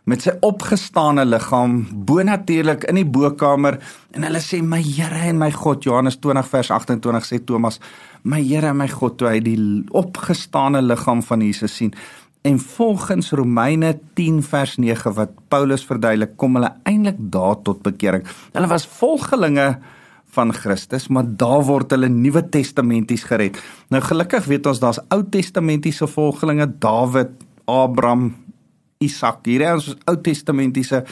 met 0.07 0.23
sy 0.23 0.31
opgestane 0.45 1.25
liggaam 1.27 1.81
bonatuurlik 2.07 2.85
in 2.87 3.01
die 3.01 3.07
bokkamer 3.07 3.75
en 4.15 4.23
hulle 4.23 4.39
sê 4.43 4.61
my 4.63 4.79
Here 4.79 5.25
en 5.27 5.41
my 5.41 5.49
God 5.51 5.83
Johannes 5.83 6.19
20 6.23 6.47
vers 6.53 6.71
28 6.71 7.27
sê 7.27 7.41
Thomas 7.43 7.81
my 8.23 8.39
Here 8.39 8.71
en 8.71 8.79
my 8.79 8.87
God 8.91 9.17
toe 9.19 9.33
hy 9.33 9.41
die 9.43 9.57
opgestane 9.95 10.81
liggaam 10.85 11.21
van 11.27 11.43
Jesus 11.43 11.75
sien. 11.75 11.91
En 12.47 12.59
volgens 12.63 13.33
Romeine 13.35 13.91
10 14.15 14.39
vers 14.47 14.77
9 14.79 15.13
wat 15.19 15.35
Paulus 15.51 15.83
verduidelik 15.83 16.37
kom 16.39 16.55
hulle 16.55 16.71
eintlik 16.87 17.19
daar 17.19 17.59
tot 17.67 17.83
bekering. 17.83 18.23
Hulle 18.55 18.71
was 18.71 18.87
volgelinge 18.87 19.73
van 20.37 20.55
Christus 20.55 21.09
maar 21.11 21.27
daar 21.27 21.67
word 21.67 21.91
hulle 21.91 22.07
Nuwe 22.07 22.45
Testamenties 22.47 23.27
gered. 23.27 23.59
Nou 23.91 23.99
gelukkig 24.07 24.47
weet 24.47 24.71
ons 24.71 24.79
daar's 24.79 25.03
Ou 25.11 25.25
Testamentiese 25.27 26.07
volgelinge 26.07 26.71
Dawid 26.79 27.35
Abraham 27.67 28.31
Isak. 29.03 29.45
Hierdie 29.45 29.69
is 29.69 29.89
ons 29.93 30.05
Ou 30.09 30.15
Testamentiese 30.23 31.03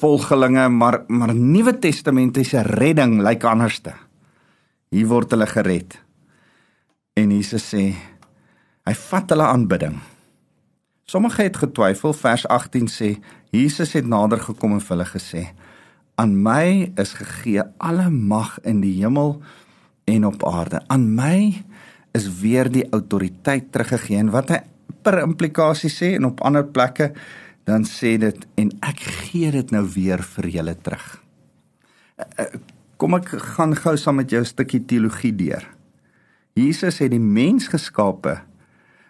volgelinge, 0.00 0.68
maar 0.68 1.02
maar 1.08 1.34
Nuwe 1.34 1.76
Testamentiese 1.78 2.62
redding 2.66 3.20
lyk 3.22 3.44
anderste. 3.44 3.94
Hier 4.92 5.08
word 5.08 5.32
hulle 5.32 5.46
gered. 5.46 5.98
En 7.16 7.30
Jesus 7.30 7.68
sê 7.74 7.92
hy 8.82 8.94
vat 9.08 9.30
hulle 9.30 9.46
aanbidding. 9.46 10.00
Sommige 11.06 11.44
het 11.44 11.58
getwyfel, 11.60 12.14
vers 12.16 12.46
18 12.48 12.88
sê 12.88 13.10
Jesus 13.52 13.92
het 13.98 14.08
nader 14.08 14.40
gekom 14.40 14.78
en 14.78 14.80
vir 14.80 14.96
hulle 14.96 15.10
gesê: 15.10 15.42
"Aan 16.16 16.34
my 16.42 16.92
is 16.96 17.12
gegee 17.14 17.62
alle 17.78 18.10
mag 18.10 18.58
in 18.64 18.80
die 18.80 18.96
hemel 19.02 19.42
en 20.04 20.26
op 20.26 20.44
aarde. 20.46 20.82
Aan 20.86 21.14
my 21.14 21.64
is 22.12 22.28
weer 22.40 22.70
die 22.70 22.84
autoriteit 22.90 23.72
teruggegee 23.72 24.18
en 24.20 24.32
wat 24.34 24.52
hy 24.52 24.60
per 25.02 25.22
implikasie 25.22 25.90
sê 25.90 26.14
en 26.16 26.28
op 26.28 26.42
ander 26.44 26.64
plekke 26.64 27.12
dan 27.64 27.84
sê 27.86 28.16
dit 28.18 28.46
en 28.58 28.70
ek 28.82 29.00
gee 29.00 29.50
dit 29.54 29.70
nou 29.70 29.84
weer 29.94 30.22
vir 30.22 30.48
julle 30.58 30.74
terug. 30.74 31.08
Eh, 32.18 32.44
eh, 32.44 32.54
Kom 33.02 33.16
ek 33.16 33.32
gaan 33.56 33.72
gou 33.74 33.96
saam 33.98 34.20
met 34.20 34.30
jou 34.30 34.38
'n 34.40 34.46
stukkie 34.46 34.84
teologie 34.86 35.34
deur. 35.34 35.64
Jesus 36.54 36.98
het 36.98 37.10
die 37.10 37.18
mens 37.18 37.66
geskape 37.66 38.42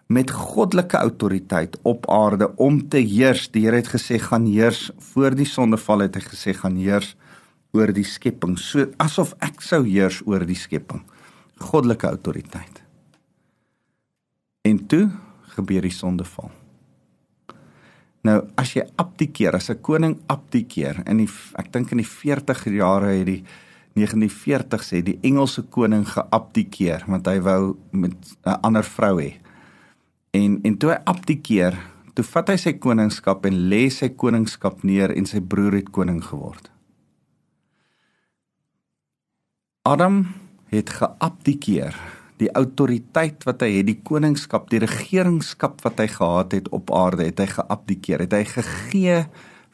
met 0.09 0.31
goddelike 0.31 0.97
autoriteit 0.97 1.77
op 1.83 2.09
aarde 2.11 2.57
om 2.57 2.89
te 2.89 2.97
heers. 2.97 3.51
Die 3.51 3.65
Here 3.67 3.77
het 3.77 3.89
gesê 3.89 4.19
gaan 4.19 4.47
heers 4.47 4.91
voor 4.99 5.35
die 5.35 5.45
sondeval 5.45 5.99
het 6.07 6.15
hy 6.15 6.21
gesê 6.21 6.55
gaan 6.55 6.77
heers 6.77 7.17
oor 7.73 7.93
die 7.93 8.05
skepping, 8.05 8.59
so 8.59 8.87
asof 8.97 9.35
ek 9.41 9.61
sou 9.61 9.85
heers 9.85 10.23
oor 10.27 10.45
die 10.47 10.59
skepping. 10.59 11.03
Goddelike 11.57 12.07
autoriteit. 12.07 12.83
En 14.63 14.87
toe 14.87 15.11
gebeur 15.57 15.83
die 15.83 15.95
sondeval. 15.95 16.51
Nou 18.23 18.39
as 18.57 18.77
jy 18.77 18.85
abdikeer, 18.97 19.57
as 19.57 19.71
'n 19.71 19.81
koning 19.83 20.17
abdikeer 20.29 21.03
in 21.07 21.19
die 21.19 21.31
ek 21.59 21.73
dink 21.73 21.91
in 21.93 21.99
die 21.99 22.07
40 22.07 22.65
jare 22.71 23.19
het 23.19 23.27
die 23.27 23.45
1940 23.95 24.83
sê 24.83 25.03
die 25.03 25.19
Engelse 25.23 25.63
koning 25.63 26.07
geabdikeer 26.09 27.05
want 27.07 27.27
hy 27.27 27.41
wou 27.41 27.77
met 27.91 28.17
'n 28.45 28.61
ander 28.63 28.85
vrou 28.85 29.21
hê. 29.21 29.41
En 30.31 30.61
en 30.65 30.77
toe 30.79 30.91
hy 30.91 30.99
abdikeer, 31.05 31.77
toe 32.15 32.25
vat 32.25 32.49
hy 32.49 32.57
sy 32.57 32.73
koningskap 32.73 33.47
en 33.47 33.69
lê 33.69 33.91
sy 33.91 34.09
koningskap 34.09 34.83
neer 34.85 35.11
en 35.11 35.27
sy 35.27 35.41
broer 35.41 35.73
het 35.73 35.91
koning 35.91 36.23
geword. 36.25 36.71
Adam 39.83 40.27
het 40.71 40.91
geabdikeer. 40.91 42.22
Die 42.43 42.51
autoriteit 42.59 43.47
wat 43.47 43.63
hy 43.63 43.71
het, 43.79 43.89
die 43.89 44.01
koningskap, 44.03 44.69
die 44.73 44.83
regeringskap 44.83 45.83
wat 45.87 46.03
hy 46.03 46.09
gehad 46.11 46.57
het 46.59 46.71
op 46.75 46.91
aarde, 46.95 47.29
het 47.31 47.43
hy 47.43 47.49
geabdikeer. 47.55 48.27
Het 48.27 48.39
hy 48.41 48.45
gegee 48.57 49.19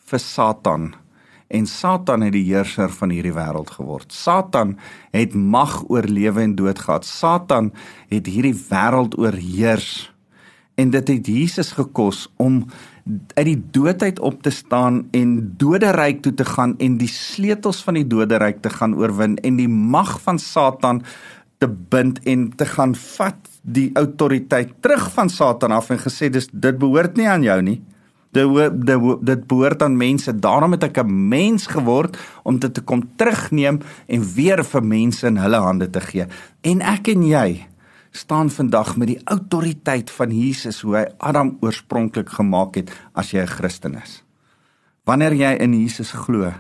vir 0.09 0.25
Satan 0.25 0.91
en 1.49 1.65
Satan 1.67 2.21
het 2.27 2.35
die 2.37 2.45
heerser 2.45 2.93
van 2.93 3.13
hierdie 3.13 3.33
wêreld 3.33 3.73
geword. 3.73 4.13
Satan 4.13 4.77
het 5.17 5.33
mag 5.35 5.81
oor 5.89 6.05
lewe 6.05 6.45
en 6.45 6.55
dood 6.59 6.79
gehad. 6.85 7.09
Satan 7.09 7.73
het 8.13 8.29
hierdie 8.29 8.57
wêreld 8.69 9.17
oorheers. 9.17 10.11
En 10.79 10.93
dit 10.95 11.09
het 11.09 11.27
Jesus 11.27 11.73
gekos 11.75 12.29
om 12.37 12.67
uit 13.35 13.47
die 13.49 13.59
doodheid 13.73 14.21
op 14.21 14.43
te 14.45 14.53
staan 14.53 15.07
en 15.17 15.33
doderyk 15.59 16.21
toe 16.23 16.35
te 16.37 16.45
gaan 16.45 16.77
en 16.79 16.99
die 17.01 17.09
sleutels 17.09 17.81
van 17.83 17.97
die 17.97 18.07
doderyk 18.07 18.61
te 18.63 18.71
gaan 18.71 18.95
oorwin 18.95 19.39
en 19.41 19.57
die 19.57 19.69
mag 19.69 20.19
van 20.23 20.39
Satan 20.39 21.01
te 21.59 21.69
bind 21.69 22.21
en 22.25 22.49
te 22.57 22.67
gaan 22.67 22.95
vat 22.95 23.37
die 23.63 23.91
autoriteit 23.95 24.75
terug 24.81 25.11
van 25.13 25.29
Satan 25.29 25.73
af 25.73 25.91
en 25.91 25.99
gesê 25.99 26.31
dis 26.31 26.49
dit 26.53 26.79
behoort 26.79 27.17
nie 27.17 27.29
aan 27.29 27.43
jou 27.43 27.63
nie 27.63 27.81
dit 28.31 29.27
dit 29.27 29.47
behoort 29.47 29.83
aan 29.83 29.97
mense. 29.97 30.33
Daarom 30.39 30.73
het 30.73 30.83
ek 30.83 30.99
'n 30.99 31.29
mens 31.29 31.67
geword 31.67 32.19
om 32.43 32.59
dit 32.59 32.75
te 32.75 32.81
kom 32.81 33.03
terugneem 33.17 33.81
en 34.07 34.35
weer 34.35 34.65
vir 34.65 34.85
mense 34.85 35.27
in 35.27 35.37
hulle 35.37 35.57
hande 35.57 35.91
te 35.91 36.01
gee. 36.01 36.27
En 36.61 36.81
ek 36.81 37.09
en 37.09 37.23
jy 37.23 37.67
staan 38.11 38.51
vandag 38.51 38.97
met 38.97 39.09
die 39.09 39.21
autoriteit 39.25 40.11
van 40.11 40.31
Jesus 40.31 40.81
hoe 40.81 40.97
hy 40.97 41.07
Adam 41.19 41.57
oorspronklik 41.61 42.29
gemaak 42.29 42.75
het 42.75 42.91
as 43.13 43.31
jy 43.31 43.41
'n 43.41 43.47
Christen 43.47 43.95
is. 43.95 44.25
Wanneer 45.05 45.33
jy 45.35 45.57
in 45.61 45.73
Jesus 45.73 46.13
glo, 46.13 46.53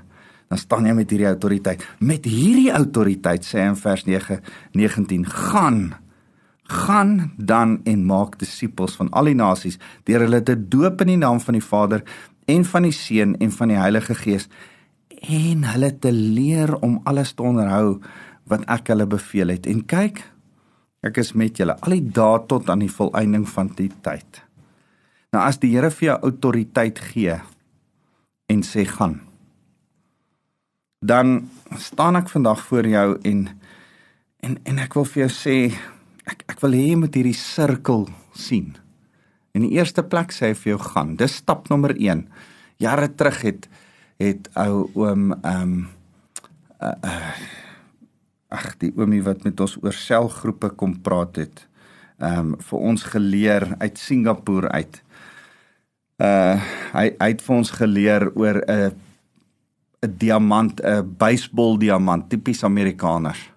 dan 0.49 0.59
staan 0.59 0.89
jy 0.89 0.97
met 0.97 1.11
hierdie 1.13 1.29
autoriteit. 1.29 1.85
Met 2.01 2.25
hierdie 2.25 2.71
autoriteit 2.73 3.45
sê 3.45 3.61
hy 3.63 3.71
in 3.73 3.81
vers 3.81 4.05
9 4.09 4.41
19 4.73 5.27
gaan 5.29 5.83
gaan 6.69 7.33
dan 7.37 7.81
en 7.85 8.05
maak 8.05 8.37
disippels 8.39 8.97
van 9.01 9.09
al 9.17 9.31
die 9.31 9.37
nasies 9.37 9.79
deur 10.05 10.27
hulle 10.27 10.43
te 10.45 10.57
doop 10.69 11.01
in 11.01 11.15
die 11.15 11.21
naam 11.21 11.41
van 11.41 11.57
die 11.57 11.65
Vader 11.65 12.03
en 12.45 12.65
van 12.69 12.85
die 12.85 12.93
Seun 12.93 13.37
en 13.41 13.53
van 13.53 13.73
die 13.73 13.79
Heilige 13.81 14.17
Gees 14.19 14.49
en 15.25 15.65
hulle 15.65 15.91
te 15.99 16.13
leer 16.13 16.75
om 16.85 16.99
alles 17.09 17.33
te 17.33 17.43
onderhou 17.43 17.97
wat 18.53 18.67
ek 18.69 18.93
hulle 18.93 19.09
beveel 19.09 19.55
het 19.57 19.69
en 19.71 19.81
kyk 19.89 20.21
ek 21.09 21.23
is 21.25 21.33
met 21.33 21.57
julle 21.57 21.79
al 21.81 21.97
die 21.97 22.05
dae 22.21 22.43
tot 22.53 22.69
aan 22.69 22.85
die 22.85 22.93
volëinding 22.93 23.49
van 23.49 23.73
die 23.81 23.89
tyd 24.05 24.43
nou 25.33 25.41
as 25.41 25.61
die 25.65 25.73
Here 25.73 25.89
vir 25.89 26.11
jou 26.11 26.19
autoriteit 26.21 27.01
gee 27.15 27.41
en 28.53 28.61
sê 28.61 28.85
gaan 28.93 29.23
dan 30.99 31.49
staan 31.79 32.17
ek 32.17 32.29
vandag 32.29 32.65
voor 32.67 32.87
jou 32.87 33.19
en 33.23 33.49
en 34.41 34.59
en 34.63 34.79
ek 34.79 34.95
wil 34.95 35.07
vir 35.07 35.27
jou 35.27 35.31
sê 35.35 35.57
ek 36.27 36.45
ek 36.51 36.61
wil 36.63 36.75
hê 36.75 36.85
jy 36.91 36.99
moet 36.99 37.15
hierdie 37.15 37.39
sirkel 37.39 38.09
sien. 38.35 38.77
In 39.55 39.65
die 39.67 39.75
eerste 39.79 40.03
plek 40.03 40.35
sê 40.35 40.51
hy 40.51 40.59
vir 40.59 40.77
jou 40.77 40.81
gaan. 40.83 41.17
Dis 41.19 41.41
stap 41.41 41.69
nommer 41.71 41.95
1. 41.97 42.27
Jare 42.79 43.09
terug 43.15 43.41
het 43.43 43.69
het 44.19 44.51
ou 44.59 44.89
oom 44.99 45.33
ehm 45.39 45.63
um, 45.63 45.89
uh, 46.83 46.95
uh, 47.03 47.33
ag 48.55 48.79
die 48.81 48.93
oomie 48.97 49.23
wat 49.23 49.43
met 49.45 49.61
ons 49.61 49.77
oor 49.83 49.95
selgroepe 49.95 50.71
kom 50.79 50.99
praat 51.03 51.43
het. 51.43 51.67
Ehm 52.19 52.55
um, 52.55 52.57
vir 52.59 52.79
ons 52.79 53.03
geleer 53.03 53.75
uit 53.79 53.99
Singapore 53.99 54.71
uit. 54.75 55.03
Uh 56.19 56.59
hy 56.95 57.11
hy 57.19 57.29
het 57.31 57.43
vir 57.43 57.57
ons 57.57 57.71
geleer 57.71 58.31
oor 58.35 58.63
'n 58.67 59.08
'n 60.03 60.15
diamant, 60.17 60.81
'n 60.81 61.15
baseball 61.17 61.79
diamant, 61.79 62.29
tipies 62.29 62.65
Amerikaners. 62.65 63.51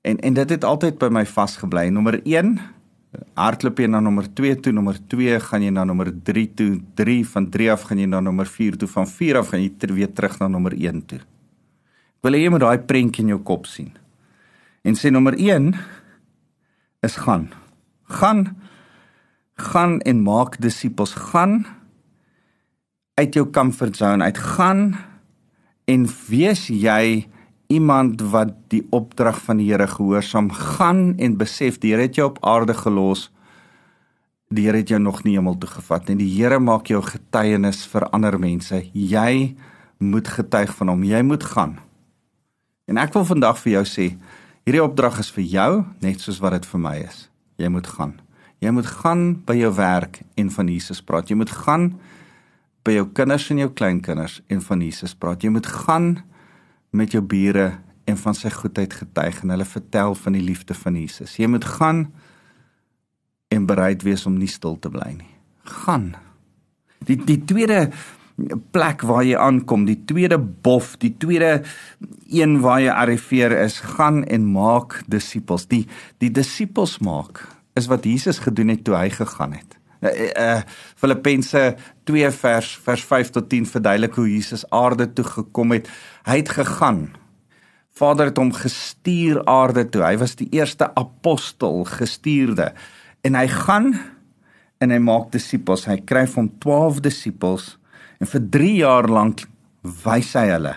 En 0.00 0.18
en 0.18 0.34
dit 0.34 0.50
het 0.50 0.64
altyd 0.64 0.98
by 0.98 1.08
my 1.08 1.26
vasgebly. 1.26 1.88
Nommer 1.88 2.20
1 2.24 2.58
hardloop 3.34 3.78
jy 3.78 3.86
na 3.86 4.00
nommer 4.00 4.32
2 4.32 4.60
toe, 4.60 4.72
nommer 4.72 4.98
2 5.06 5.40
gaan 5.40 5.62
jy 5.62 5.70
na 5.70 5.84
nommer 5.84 6.12
3 6.22 6.54
toe, 6.54 6.80
3 6.94 7.26
van 7.28 7.50
3 7.50 7.70
af 7.72 7.82
gaan 7.82 7.98
jy 7.98 8.06
na 8.06 8.20
nommer 8.20 8.46
4 8.46 8.76
toe, 8.76 8.88
van 8.88 9.06
4 9.06 9.36
af 9.36 9.48
gaan 9.48 9.62
jy 9.62 9.72
ter 9.78 9.94
weer 9.94 10.12
terug 10.12 10.38
na 10.38 10.48
nommer 10.48 10.72
1 10.72 11.06
toe. 11.06 11.18
Ek 12.18 12.22
wil 12.22 12.32
hê 12.32 12.42
jy 12.42 12.50
moet 12.50 12.60
daai 12.60 12.78
prentjie 12.78 13.22
in 13.22 13.28
jou 13.28 13.40
kop 13.42 13.66
sien. 13.66 13.92
En 14.84 14.94
sê 14.94 15.10
nommer 15.10 15.34
1 15.38 15.74
is 17.02 17.16
gaan. 17.16 17.48
Gaan 18.08 18.56
gaan 19.58 20.00
en 20.00 20.22
maak 20.22 20.60
disippels 20.62 21.14
gaan 21.14 21.66
uit 23.14 23.34
jou 23.34 23.50
comfort 23.50 23.96
zone 23.96 24.24
uit 24.24 24.38
gaan 24.38 24.94
en 25.88 26.04
wees 26.28 26.66
jy 26.68 27.26
iemand 27.72 28.20
wat 28.32 28.52
die 28.72 28.84
opdrag 28.96 29.40
van 29.44 29.60
die 29.60 29.68
Here 29.70 29.86
gehoorsaam 29.88 30.50
gaan 30.52 31.16
en 31.16 31.36
besef 31.40 31.80
die 31.80 31.92
Here 31.92 32.08
het 32.08 32.16
jou 32.16 32.28
op 32.30 32.40
aarde 32.44 32.76
gelos. 32.76 33.28
Die 34.52 34.66
Here 34.66 34.80
het 34.80 34.92
jou 34.92 35.00
nog 35.00 35.22
nie 35.24 35.36
hemel 35.36 35.58
toe 35.60 35.70
gevat 35.70 36.08
nie. 36.08 36.18
Die 36.20 36.30
Here 36.36 36.60
maak 36.60 36.88
jou 36.88 37.00
getuienis 37.04 37.84
vir 37.88 38.08
ander 38.12 38.38
mense. 38.40 38.82
Jy 38.92 39.56
moet 39.98 40.28
getuig 40.28 40.72
van 40.76 40.92
hom. 40.92 41.04
Jy 41.04 41.22
moet 41.24 41.44
gaan. 41.44 41.78
En 42.88 43.00
ek 43.00 43.12
wil 43.16 43.26
vandag 43.28 43.58
vir 43.60 43.78
jou 43.78 43.84
sê, 43.88 44.06
hierdie 44.64 44.84
opdrag 44.84 45.18
is 45.20 45.32
vir 45.32 45.44
jou 45.44 45.72
net 46.04 46.24
soos 46.24 46.40
wat 46.40 46.56
dit 46.56 46.68
vir 46.70 46.80
my 46.80 46.96
is. 47.04 47.26
Jy 47.60 47.68
moet 47.72 47.88
gaan. 47.96 48.14
Jy 48.64 48.72
moet 48.74 48.88
gaan 48.88 49.26
by 49.46 49.58
jou 49.58 49.72
werk 49.76 50.22
en 50.40 50.48
van 50.50 50.70
Jesus 50.72 51.02
praat. 51.04 51.28
Jy 51.28 51.36
moet 51.36 51.52
gaan 51.52 51.92
by 52.88 52.96
jou 52.96 53.08
kinders 53.12 53.50
en 53.52 53.60
jou 53.60 53.68
kleinkinders 53.76 54.40
en 54.48 54.62
van 54.64 54.82
Jesus 54.84 55.12
praat. 55.18 55.44
Jy 55.44 55.52
moet 55.52 55.68
gaan 55.68 56.08
met 56.96 57.12
jou 57.12 57.20
bure 57.20 57.70
en 58.08 58.16
van 58.16 58.36
sy 58.36 58.50
goedheid 58.54 58.94
getuig 58.96 59.42
en 59.44 59.52
hulle 59.52 59.68
vertel 59.68 60.16
van 60.16 60.36
die 60.38 60.44
liefde 60.44 60.76
van 60.76 60.96
Jesus. 60.96 61.36
Jy 61.36 61.50
moet 61.52 61.66
gaan 61.76 62.06
en 63.52 63.66
bereid 63.68 64.04
wees 64.06 64.24
om 64.28 64.38
nie 64.40 64.48
stil 64.48 64.78
te 64.80 64.92
bly 64.92 65.10
nie. 65.18 65.34
Gaan. 65.68 66.14
Die 67.04 67.18
die 67.20 67.42
tweede 67.48 67.90
plek 68.72 69.02
waar 69.02 69.24
jy 69.26 69.36
aankom, 69.36 69.84
die 69.88 69.98
tweede 70.06 70.38
bof, 70.38 70.94
die 71.02 71.12
tweede 71.20 71.64
een 72.30 72.60
waar 72.62 72.80
jy 72.80 72.92
arriveer 72.94 73.54
is, 73.64 73.80
gaan 73.96 74.22
en 74.30 74.46
maak 74.54 75.00
disippels. 75.10 75.66
Die 75.68 75.84
die 76.22 76.30
disippels 76.32 76.98
maak 77.04 77.42
is 77.78 77.90
wat 77.90 78.06
Jesus 78.06 78.40
gedoen 78.44 78.72
het 78.72 78.86
toe 78.86 78.96
hy 78.96 79.10
gegaan 79.14 79.58
het. 79.58 79.76
Uh, 79.98 80.10
uh 80.38 80.60
Filippense 80.98 81.74
2 82.08 82.30
vers 82.40 82.74
vers 82.84 83.04
5 83.04 83.32
tot 83.36 83.48
10 83.52 83.66
verduidelik 83.68 84.14
hoe 84.16 84.28
Jesus 84.30 84.64
aarde 84.72 85.10
toe 85.12 85.24
gekom 85.24 85.74
het. 85.76 85.88
Hy 86.24 86.40
het 86.40 86.52
gegaan. 86.56 87.08
Vader 87.98 88.30
het 88.30 88.38
hom 88.38 88.52
gestuur 88.54 89.42
aarde 89.50 89.84
toe. 89.90 90.04
Hy 90.06 90.16
was 90.20 90.36
die 90.38 90.48
eerste 90.54 90.88
apostel, 90.96 91.82
gestuurde. 91.84 92.70
En 93.26 93.36
hy 93.36 93.46
gaan 93.50 93.92
en 94.78 94.94
hy 94.94 95.00
maak 95.02 95.32
disippels. 95.34 95.88
Hy 95.90 95.98
kry 96.06 96.24
van 96.30 96.52
12 96.62 97.02
disippels 97.08 97.74
en 98.22 98.30
vir 98.30 98.46
3 98.56 98.72
jaar 98.80 99.10
lank 99.10 99.44
wys 100.04 100.32
hy 100.38 100.48
hulle 100.52 100.74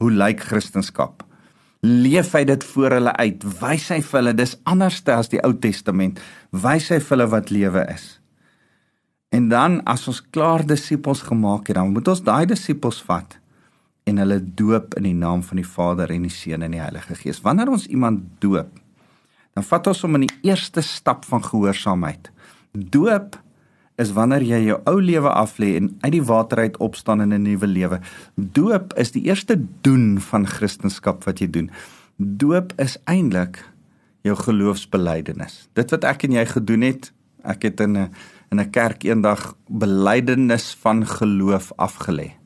hoe 0.00 0.12
lyk 0.12 0.46
Christendom. 0.48 1.18
Leef 1.80 2.34
hy 2.36 2.44
dit 2.44 2.64
voor 2.74 2.98
hulle 2.98 3.12
uit. 3.16 3.44
Wys 3.60 3.88
hy 3.92 4.00
vir 4.04 4.20
hulle 4.20 4.36
dis 4.36 4.56
anders 4.68 5.00
as 5.08 5.32
die 5.32 5.40
Ou 5.44 5.54
Testament. 5.56 6.20
Wys 6.52 6.90
hy 6.92 7.00
vir 7.00 7.16
hulle 7.16 7.30
wat 7.32 7.52
lewe 7.52 7.84
is. 7.88 8.19
En 9.30 9.48
dan 9.48 9.78
as 9.86 10.08
ons 10.10 10.18
klaar 10.34 10.64
disippels 10.66 11.22
gemaak 11.22 11.68
het, 11.70 11.76
dan 11.78 11.92
moet 11.94 12.08
ons 12.10 12.22
daai 12.26 12.46
disippels 12.50 12.98
vat 13.06 13.36
en 14.08 14.18
hulle 14.18 14.40
doop 14.58 14.96
in 14.98 15.06
die 15.06 15.14
naam 15.14 15.42
van 15.46 15.60
die 15.60 15.66
Vader 15.66 16.10
en 16.10 16.24
die 16.26 16.32
Seun 16.34 16.64
en 16.66 16.74
die 16.74 16.80
Heilige 16.82 17.14
Gees. 17.14 17.38
Wanneer 17.44 17.70
ons 17.70 17.86
iemand 17.86 18.24
doop, 18.42 18.72
dan 19.54 19.66
vat 19.66 19.86
ons 19.92 20.00
hom 20.02 20.18
in 20.18 20.24
die 20.26 20.50
eerste 20.50 20.82
stap 20.82 21.22
van 21.28 21.44
gehoorsaamheid. 21.46 22.32
Doop 22.72 23.38
is 24.00 24.10
wanneer 24.16 24.42
jy 24.46 24.60
jou 24.64 24.80
ou 24.90 24.96
lewe 25.04 25.30
aflê 25.30 25.74
en 25.78 25.92
uit 26.00 26.14
die 26.16 26.24
water 26.26 26.64
uit 26.64 26.80
opstaan 26.82 27.22
in 27.22 27.34
'n 27.34 27.42
nuwe 27.42 27.66
lewe. 27.66 28.00
Doop 28.34 28.94
is 28.98 29.12
die 29.12 29.22
eerste 29.28 29.60
doen 29.82 30.18
van 30.18 30.46
Christendom 30.46 31.18
wat 31.24 31.38
jy 31.38 31.50
doen. 31.50 31.70
Doop 32.16 32.72
is 32.80 32.98
eintlik 33.04 33.62
jou 34.22 34.36
geloofsbelijdenis. 34.36 35.68
Dit 35.72 35.90
wat 35.90 36.04
ek 36.04 36.24
en 36.24 36.32
jy 36.32 36.46
gedoen 36.46 36.80
het, 36.80 37.12
ek 37.44 37.62
het 37.62 37.80
in 37.80 37.96
'n 37.96 38.10
in 38.50 38.60
'n 38.60 38.70
kerk 38.70 39.04
eendag 39.04 39.54
belydenis 39.68 40.74
van 40.74 41.06
geloof 41.06 41.72
afgelê. 41.76 42.36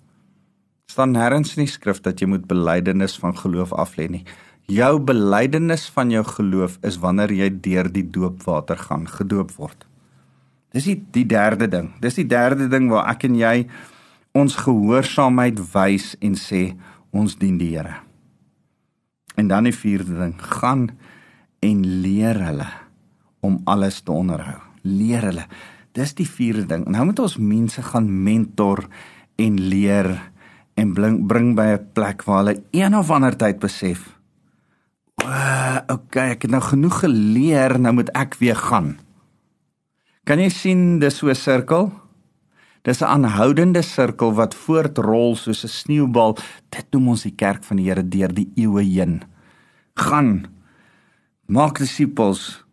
staan 0.86 1.10
nêrens 1.10 1.56
in 1.56 1.64
die 1.64 1.72
skrif 1.72 2.00
dat 2.00 2.20
jy 2.20 2.26
moet 2.26 2.46
belydenis 2.46 3.18
van 3.18 3.34
geloof 3.36 3.72
aflê 3.72 4.08
nie. 4.10 4.24
Jou 4.70 5.00
belydenis 5.00 5.88
van 5.88 6.10
jou 6.10 6.24
geloof 6.24 6.78
is 6.82 6.98
wanneer 7.02 7.32
jy 7.32 7.48
deur 7.60 7.92
die 7.92 8.10
doopwater 8.10 8.76
gaan 8.76 9.08
gedoop 9.08 9.50
word. 9.58 9.86
Dis 10.70 10.84
die, 10.84 11.04
die 11.10 11.26
derde 11.26 11.68
ding. 11.68 11.90
Dis 12.00 12.14
die 12.14 12.26
derde 12.26 12.68
ding 12.68 12.88
waar 12.90 13.10
ek 13.12 13.24
en 13.24 13.34
jy 13.34 13.66
ons 14.34 14.56
gehoorsaamheid 14.56 15.60
wys 15.74 16.14
en 16.22 16.34
sê 16.38 16.76
ons 17.14 17.36
dien 17.38 17.58
die 17.58 17.74
Here. 17.76 18.00
En 19.38 19.48
dan 19.50 19.66
die 19.66 19.74
vierde 19.74 20.14
ding, 20.18 20.34
gaan 20.38 20.88
en 21.62 21.84
leer 22.02 22.38
hulle 22.42 22.66
om 23.44 23.60
alles 23.70 24.00
te 24.02 24.12
onderhou. 24.14 24.60
Leer 24.82 25.30
hulle. 25.30 25.46
Dis 25.94 26.14
die 26.18 26.26
vierde 26.26 26.66
ding. 26.66 26.88
Nou 26.90 27.06
moet 27.06 27.20
ons 27.22 27.36
mense 27.38 27.82
gaan 27.82 28.08
mentor 28.24 28.82
en 29.38 29.58
leer 29.60 30.10
en 30.74 30.94
bring 30.94 31.20
bring 31.30 31.54
by 31.54 31.66
'n 31.74 31.86
plek 31.94 32.24
waar 32.26 32.44
hulle 32.44 32.62
een 32.70 32.94
of 32.94 33.10
ander 33.10 33.36
tyd 33.36 33.58
besef. 33.58 34.18
O, 35.22 35.30
okay, 35.94 36.30
ek 36.30 36.42
het 36.42 36.50
nou 36.50 36.60
genoeg 36.60 37.00
geleer, 37.00 37.78
nou 37.78 37.94
moet 37.94 38.10
ek 38.14 38.34
weer 38.34 38.56
gaan. 38.56 38.98
Kan 40.24 40.38
jy 40.38 40.48
sien 40.48 40.98
dis 40.98 41.16
so 41.16 41.28
'n 41.28 41.34
sirkel? 41.34 41.92
Dis 42.82 43.00
'n 43.00 43.04
aanhoudende 43.04 43.82
sirkel 43.82 44.34
wat 44.34 44.54
voortrol 44.54 45.36
soos 45.36 45.64
'n 45.64 45.68
sneeubal. 45.68 46.36
Dit 46.70 46.86
noem 46.90 47.08
ons 47.08 47.22
die 47.22 47.34
kerk 47.36 47.64
van 47.64 47.76
die 47.76 47.86
Here 47.86 48.08
deur 48.08 48.34
die 48.34 48.50
eeue 48.56 48.82
heen. 48.82 49.22
Gaan 49.94 50.46
maak 51.46 51.78
disippels 51.78 52.64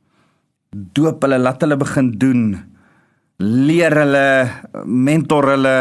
doop 0.72 1.22
hulle 1.22 1.38
laat 1.38 1.62
hulle 1.62 1.78
begin 1.78 2.12
doen 2.12 2.71
leer 3.41 3.95
hulle 4.04 4.25
mentor 4.86 5.56
hulle 5.56 5.75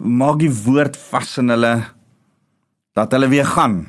maak 0.00 0.40
die 0.42 0.52
woord 0.52 0.96
vas 1.10 1.36
in 1.38 1.52
hulle 1.54 1.74
dat 2.98 3.12
hulle 3.14 3.30
weer 3.30 3.46
gaan. 3.46 3.84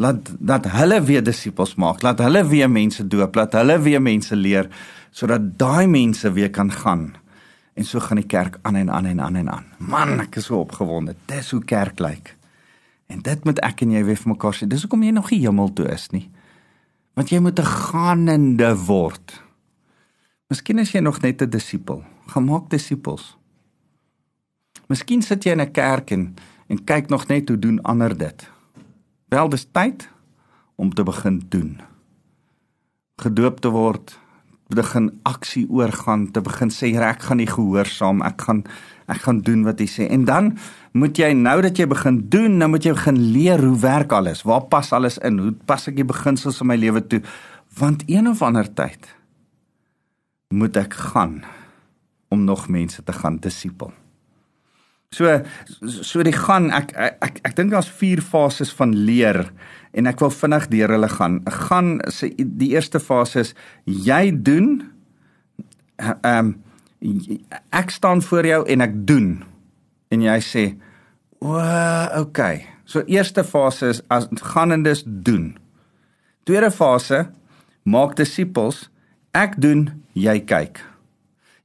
Laat 0.00 0.30
dat 0.38 0.70
hulle 0.72 1.02
weer 1.04 1.24
disippels 1.24 1.76
maak 1.76 2.02
laat 2.02 2.22
hulle 2.24 2.44
weer 2.48 2.70
mense 2.70 3.04
doop 3.04 3.36
laat 3.36 3.58
hulle 3.58 3.76
weer 3.84 4.00
mense 4.02 4.36
leer 4.36 4.70
sodat 5.12 5.58
daai 5.60 5.86
mense 5.90 6.32
weer 6.32 6.50
kan 6.50 6.70
gaan. 6.72 7.10
En 7.74 7.84
so 7.84 8.00
gaan 8.00 8.20
die 8.20 8.26
kerk 8.26 8.58
aan 8.62 8.76
en 8.76 8.90
aan 8.90 9.06
en 9.06 9.20
aan 9.20 9.36
en 9.36 9.50
aan. 9.50 9.66
Man 9.78 10.20
ek 10.20 10.36
is 10.40 10.48
so 10.50 10.60
opgewonde. 10.60 11.14
Dis 11.26 11.50
hoe 11.50 11.62
kerk 11.64 12.00
lyk. 12.00 12.34
En 13.10 13.22
dit 13.26 13.44
moet 13.44 13.58
ek 13.66 13.82
en 13.84 13.94
jy 13.94 14.02
weer 14.06 14.18
vir 14.18 14.32
mekaar 14.32 14.54
sê. 14.54 14.68
Dis 14.70 14.84
hoekom 14.86 15.02
jy 15.02 15.12
nog 15.14 15.30
nie 15.32 15.42
hemel 15.42 15.72
toe 15.74 15.88
is 15.90 16.10
nie. 16.14 16.28
Want 17.18 17.30
jy 17.30 17.40
moet 17.40 17.58
'n 17.58 17.66
gaanende 17.66 18.74
word. 18.86 19.42
Miskien 20.50 20.78
is 20.78 20.92
jy 20.92 21.00
nog 21.00 21.20
net 21.22 21.42
'n 21.42 21.50
disipel. 21.50 22.04
Gemaak 22.30 22.70
disipels. 22.70 23.36
Miskien 24.90 25.22
sit 25.22 25.44
jy 25.44 25.52
in 25.52 25.60
'n 25.60 25.72
kerk 25.72 26.10
en 26.10 26.34
en 26.70 26.84
kyk 26.84 27.08
nog 27.10 27.26
net 27.26 27.48
hoe 27.48 27.58
doen 27.58 27.82
ander 27.82 28.16
dit. 28.16 28.50
Wel 29.28 29.48
dis 29.48 29.66
tyd 29.72 30.08
om 30.76 30.94
te 30.94 31.02
begin 31.02 31.42
doen. 31.48 31.80
Gedoop 33.16 33.60
te 33.60 33.68
word, 33.68 34.18
begin 34.68 35.10
aksie 35.22 35.66
oorgaan, 35.70 36.30
te 36.30 36.40
begin 36.40 36.70
sê 36.70 36.94
ek 36.94 37.22
gaan 37.26 37.36
nie 37.42 37.50
gehoorsaam, 37.50 38.22
ek 38.22 38.40
gaan 38.46 38.64
ek 39.10 39.24
gaan 39.26 39.40
doen 39.42 39.64
wat 39.66 39.80
hy 39.82 39.88
sê. 39.90 40.06
En 40.06 40.24
dan 40.24 40.52
moet 40.94 41.18
jy 41.18 41.32
nou 41.34 41.60
dat 41.60 41.76
jy 41.76 41.86
begin 41.90 42.28
doen, 42.30 42.58
nou 42.58 42.68
moet 42.70 42.84
jy 42.86 42.92
begin 42.94 43.18
leer 43.34 43.58
hoe 43.58 43.78
werk 43.82 44.12
alles? 44.12 44.44
Waar 44.46 44.68
pas 44.70 44.92
alles 44.92 45.18
in? 45.18 45.38
Hoe 45.38 45.52
pas 45.66 45.88
ek 45.90 45.96
die 45.96 46.06
beginsels 46.06 46.60
in 46.62 46.70
my 46.70 46.76
lewe 46.78 47.02
toe? 47.02 47.20
Want 47.78 48.06
een 48.06 48.28
of 48.30 48.42
ander 48.42 48.70
tyd 48.70 49.10
moet 50.54 50.76
ek 50.76 50.94
gaan 50.94 51.42
om 52.30 52.44
nog 52.46 52.68
mense 52.68 53.02
te 53.02 53.12
gaan 53.12 53.40
disipel. 53.42 53.92
So 55.10 55.40
so 55.82 56.22
die 56.22 56.34
gaan 56.36 56.70
ek 56.70 56.92
ek 56.94 57.16
ek, 57.26 57.38
ek 57.48 57.56
dink 57.58 57.74
daar's 57.74 57.90
vier 58.00 58.22
fases 58.22 58.70
van 58.78 58.94
leer 58.94 59.42
en 59.90 60.06
ek 60.06 60.20
wil 60.22 60.30
vinnig 60.30 60.68
deur 60.70 60.94
hulle 60.94 61.10
gaan. 61.10 61.40
Gaan 61.66 61.96
sê 62.14 62.30
die 62.38 62.70
eerste 62.76 63.02
fase 63.02 63.42
is 63.42 63.54
jy 63.84 64.30
doen 64.30 64.68
ehm 65.98 66.54
um, 66.54 66.58
ek 67.72 67.90
staan 67.90 68.20
voor 68.22 68.46
jou 68.46 68.60
en 68.68 68.84
ek 68.84 68.94
doen 69.08 69.28
en 70.12 70.22
jy 70.22 70.38
sê 70.44 70.64
o, 71.40 71.56
okay. 72.20 72.66
So 72.84 73.02
eerste 73.08 73.44
fase 73.44 73.88
is 73.88 74.02
as 74.12 74.28
gaan 74.52 74.72
en 74.74 74.82
dis 74.84 75.02
doen. 75.06 75.54
Tweede 76.44 76.70
fase 76.70 77.30
maak 77.82 78.16
disippels. 78.18 78.88
Ek 79.32 79.54
doen, 79.62 79.86
jy 80.12 80.40
kyk. 80.44 80.82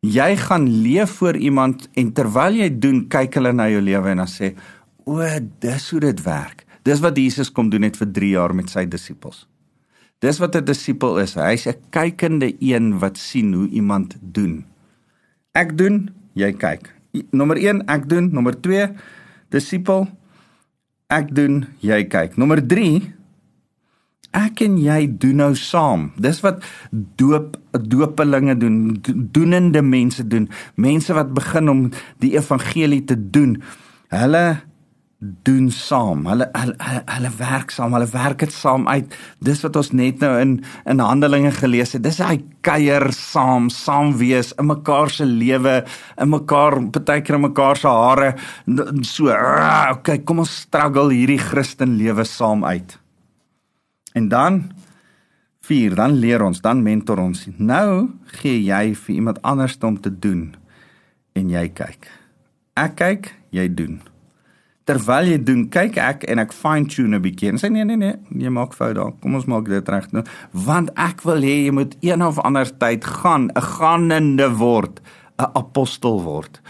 Jy 0.05 0.35
gaan 0.37 0.67
leef 0.83 1.17
voor 1.17 1.37
iemand 1.37 1.87
en 1.97 2.11
terwyl 2.13 2.59
jy 2.59 2.69
doen, 2.69 3.07
kyk 3.09 3.39
hulle 3.39 3.53
na 3.55 3.65
jou 3.71 3.81
lewe 3.81 4.11
en 4.11 4.21
dan 4.21 4.29
sê, 4.29 4.53
"O, 5.05 5.21
dis 5.59 5.89
hoe 5.89 5.99
dit 5.99 6.23
werk." 6.23 6.65
Dis 6.83 6.99
wat 6.99 7.17
Jesus 7.17 7.49
kom 7.51 7.69
doen 7.69 7.81
het 7.81 7.97
vir 7.97 8.11
3 8.11 8.29
jaar 8.29 8.53
met 8.55 8.69
sy 8.69 8.85
disippels. 8.85 9.47
Dis 10.21 10.37
wat 10.39 10.55
'n 10.55 10.65
disipel 10.65 11.19
is. 11.19 11.33
Hy's 11.33 11.67
'n 11.67 11.81
kykende 11.89 12.55
een 12.59 12.99
wat 12.99 13.17
sien 13.17 13.53
hoe 13.53 13.67
iemand 13.69 14.15
doen. 14.21 14.65
Ek 15.51 15.77
doen, 15.77 16.09
jy 16.33 16.53
kyk. 16.53 16.93
Nommer 17.31 17.57
1, 17.57 17.85
ek 17.87 18.09
doen. 18.09 18.29
Nommer 18.31 18.61
2, 18.61 18.91
disipel. 19.49 20.07
Ek 21.07 21.35
doen, 21.35 21.65
jy 21.79 22.03
kyk. 22.03 22.37
Nommer 22.37 22.67
3, 22.67 23.14
ek 24.35 24.61
en 24.65 24.77
jy 24.81 24.99
doen 25.21 25.41
nou 25.43 25.53
saam. 25.59 26.09
Dis 26.21 26.41
wat 26.45 26.63
doop 26.91 27.55
doopelinge 27.75 28.55
doen, 28.59 28.77
doenende 29.35 29.81
mense 29.83 30.23
doen. 30.27 30.47
Mense 30.75 31.15
wat 31.15 31.33
begin 31.35 31.71
om 31.71 31.81
die 32.23 32.35
evangelie 32.37 33.03
te 33.03 33.17
doen. 33.19 33.57
Hulle 34.13 34.45
doen 35.19 35.69
saam. 35.71 36.25
Hulle 36.27 36.47
hulle 36.53 37.01
hulle 37.09 37.31
werk 37.39 37.71
saam. 37.73 37.93
Hulle 37.95 38.07
werk 38.11 38.43
dit 38.43 38.53
saam 38.53 38.87
uit. 38.87 39.13
Dis 39.43 39.63
wat 39.65 39.79
ons 39.79 39.91
net 39.95 40.19
nou 40.23 40.33
in 40.39 40.57
in 40.91 41.03
Handelinge 41.03 41.51
gelees 41.55 41.95
het. 41.95 42.03
Dis 42.03 42.19
hy 42.23 42.37
kuier 42.65 43.07
saam, 43.15 43.69
saam 43.73 44.15
wees 44.19 44.51
in 44.59 44.69
mekaar 44.69 45.11
se 45.13 45.25
lewe, 45.25 45.81
in 46.21 46.31
mekaar 46.33 46.79
partykeer 46.91 47.39
in 47.39 47.47
mekaar 47.47 47.79
se 47.79 47.87
hare. 47.87 48.35
So, 49.03 49.31
okay, 49.31 50.19
kom 50.23 50.43
ons 50.45 50.61
struggle 50.65 51.13
hierdie 51.13 51.41
Christen 51.41 51.97
lewe 51.99 52.27
saam 52.27 52.65
uit. 52.65 52.99
En 54.15 54.27
dan 54.31 54.63
4, 55.65 55.95
dan 55.97 56.17
leer 56.21 56.43
ons, 56.45 56.61
dan 56.61 56.83
mentor 56.85 57.19
ons. 57.23 57.47
Nou 57.57 58.09
gee 58.39 58.61
jy 58.63 58.95
vir 58.95 59.15
iemand 59.15 59.41
anders 59.41 59.77
om 59.83 59.99
te 59.99 60.11
doen 60.13 60.53
en 61.35 61.49
jy 61.51 61.69
kyk. 61.75 62.09
Ek 62.79 62.95
kyk, 62.99 63.33
jy 63.55 63.69
doen 63.71 64.01
terwyl 64.85 65.31
jy 65.31 65.39
doen, 65.41 65.65
kyk 65.73 65.97
ek 66.01 66.25
en 66.29 66.41
ek 66.43 66.53
fine 66.53 66.89
tune 66.89 67.17
'n 67.17 67.21
bietjie. 67.21 67.49
En 67.49 67.57
sê 67.57 67.71
nee 67.71 67.83
nee 67.83 67.97
nee, 67.97 68.15
jy 68.29 68.49
maak 68.49 68.73
fout 68.73 68.95
daar. 68.95 69.13
Kom 69.21 69.35
ons 69.35 69.45
maak 69.49 69.65
dit 69.65 69.89
reg 69.89 70.11
nou. 70.13 70.23
Want 70.51 70.91
ek 70.95 71.23
wil 71.25 71.41
hê 71.41 71.65
jy 71.65 71.71
moet 71.71 71.97
een 72.01 72.21
of 72.21 72.39
ander 72.39 72.69
tyd 72.77 73.03
gaan, 73.03 73.49
'n 73.49 73.61
gaanende 73.61 74.49
word, 74.57 75.01
'n 75.39 75.49
apostel 75.55 76.21
word. 76.21 76.61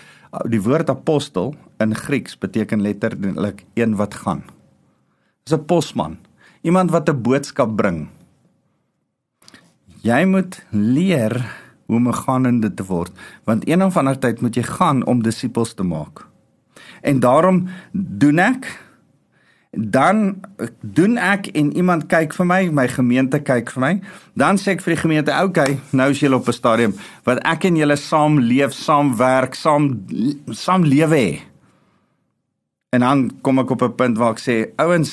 Die 0.50 0.62
woord 0.62 0.90
apostel 0.90 1.56
in 1.80 1.96
Grieks 1.96 2.38
beteken 2.38 2.82
letterlik 2.82 3.66
een 3.76 3.96
wat 3.96 4.14
gaan. 4.14 4.44
Dis 5.44 5.54
'n 5.54 5.66
posman, 5.66 6.18
iemand 6.66 6.92
wat 6.92 7.10
'n 7.10 7.22
boodskap 7.22 7.76
bring. 7.78 8.10
Jy 10.02 10.26
moet 10.26 10.66
leer 10.72 11.34
hoe 11.86 11.98
om 11.98 12.08
'n 12.08 12.22
gaanende 12.26 12.74
te 12.74 12.84
word, 12.84 13.12
want 13.46 13.68
een 13.70 13.84
of 13.84 13.98
ander 13.98 14.20
tyd 14.20 14.42
moet 14.42 14.56
jy 14.56 14.64
gaan 14.64 15.06
om 15.06 15.22
disippels 15.22 15.74
te 15.74 15.84
maak 15.84 16.26
en 17.06 17.20
daarom 17.20 17.68
doen 17.92 18.40
ek 18.40 18.84
dan 19.76 20.40
doen 20.80 21.18
ek 21.20 21.50
en 21.52 21.74
iemand 21.76 22.06
kyk 22.08 22.34
vir 22.38 22.48
my, 22.48 22.60
my 22.72 22.86
gemeente 22.88 23.42
kyk 23.44 23.74
vir 23.76 23.84
my, 23.84 23.90
dan 24.40 24.56
sê 24.56 24.72
ek 24.72 24.84
vir 24.86 24.94
die 24.94 25.02
gemeente, 25.02 25.32
"Oké, 25.36 25.44
okay, 25.44 25.80
nou 25.92 26.10
is 26.12 26.20
julle 26.20 26.40
op 26.40 26.48
'n 26.48 26.54
stadium 26.54 26.94
wat 27.24 27.44
ek 27.44 27.66
en 27.66 27.76
julle 27.76 27.96
saam 27.96 28.40
leef, 28.40 28.72
saam 28.72 29.18
werk, 29.18 29.56
saam 29.56 30.06
saam 30.52 30.84
lewe 30.84 31.16
hê." 31.16 31.40
En 32.90 33.00
dan 33.00 33.32
kom 33.42 33.60
ek 33.60 33.70
op 33.70 33.82
'n 33.82 33.96
punt 33.96 34.18
waar 34.18 34.32
ek 34.32 34.40
sê, 34.40 34.72
"Ouens, 34.78 35.12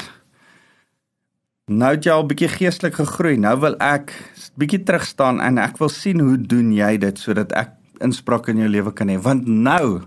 nou 1.79 1.93
het 1.95 2.07
jy 2.07 2.15
al 2.15 2.27
bietjie 2.29 2.51
geestelik 2.51 2.97
gegroei. 3.01 3.37
Nou 3.41 3.55
wil 3.63 3.77
ek 3.83 4.13
bietjie 4.61 4.83
terug 4.87 5.05
staan 5.09 5.41
en 5.45 5.61
ek 5.63 5.79
wil 5.81 5.91
sien 5.93 6.21
hoe 6.23 6.37
doen 6.37 6.73
jy 6.75 6.97
dit 7.03 7.21
sodat 7.21 7.55
ek 7.57 7.77
inspraak 8.03 8.49
in 8.51 8.65
jou 8.65 8.71
lewe 8.71 8.93
kan 8.97 9.11
hê, 9.13 9.19
want 9.23 9.47
nou 9.47 10.03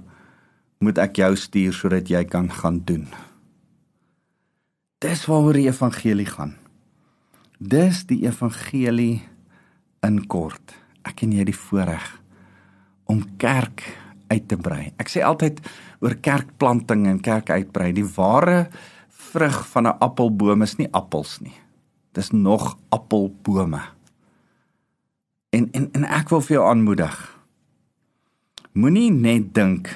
moet 0.84 0.99
ek 1.01 1.21
jou 1.21 1.32
stuur 1.39 1.73
sodat 1.73 2.12
jy 2.12 2.25
kan 2.28 2.49
gaan 2.51 2.82
doen. 2.88 3.08
Dis 5.04 5.25
waaroor 5.30 5.58
die 5.58 5.69
evangelie 5.69 6.28
gaan. 6.28 6.56
Dis 7.60 8.04
die 8.10 8.23
evangelie 8.28 9.23
in 10.06 10.21
kort. 10.28 10.75
Ek 11.08 11.23
en 11.23 11.34
jy 11.36 11.45
die 11.47 11.56
voorreg 11.56 12.06
om 13.12 13.21
kerk 13.41 13.86
uit 14.32 14.47
te 14.49 14.58
brei. 14.58 14.89
Ek 14.99 15.12
sê 15.12 15.21
altyd 15.23 15.62
oor 16.04 16.17
kerkplanting 16.25 17.06
en 17.10 17.21
kerk 17.23 17.51
uitbrei, 17.54 17.91
die 17.93 18.08
ware 18.15 18.65
vrug 19.35 19.67
van 19.67 19.87
'n 19.87 19.97
appelboom 19.99 20.61
is 20.61 20.75
nie 20.75 20.87
appels 20.91 21.39
nie. 21.39 21.57
Dis 22.11 22.31
nog 22.31 22.77
appelbome. 22.89 23.81
En 25.49 25.67
en 25.71 25.89
en 25.91 26.03
ek 26.03 26.29
wil 26.29 26.41
vir 26.41 26.55
jou 26.57 26.67
aanmoedig. 26.67 27.15
Moenie 28.71 29.11
net 29.11 29.53
dink 29.53 29.89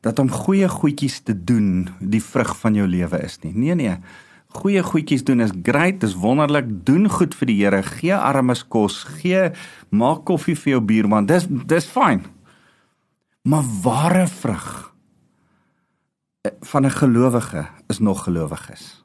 dat 0.00 0.18
om 0.18 0.30
goeie 0.30 0.68
goedjies 0.68 1.20
te 1.20 1.44
doen 1.44 1.88
die 2.00 2.22
vrug 2.22 2.56
van 2.58 2.74
jou 2.74 2.88
lewe 2.88 3.22
is 3.22 3.38
nie. 3.42 3.52
Nee 3.54 3.74
nee. 3.74 3.96
Goeie 4.48 4.82
goedjies 4.82 5.24
doen 5.24 5.40
is 5.40 5.52
great, 5.62 6.00
dis 6.00 6.14
wonderlik. 6.14 6.84
Doen 6.84 7.08
goed 7.08 7.34
vir 7.34 7.46
die 7.46 7.64
Here. 7.64 7.82
Gee 7.82 8.16
armes 8.16 8.68
kos, 8.68 9.04
gee 9.04 9.50
maak 9.88 10.24
koffie 10.24 10.56
vir 10.56 10.70
jou 10.70 10.80
buurman. 10.80 11.26
Dis 11.26 11.46
dis 11.48 11.86
fyn. 11.86 12.24
Maar 13.42 13.64
ware 13.82 14.26
vrug 14.26 14.87
van 16.60 16.86
'n 16.86 16.90
gelowige 16.90 17.66
is 17.86 17.98
nog 17.98 18.24
gelowiges. 18.24 19.04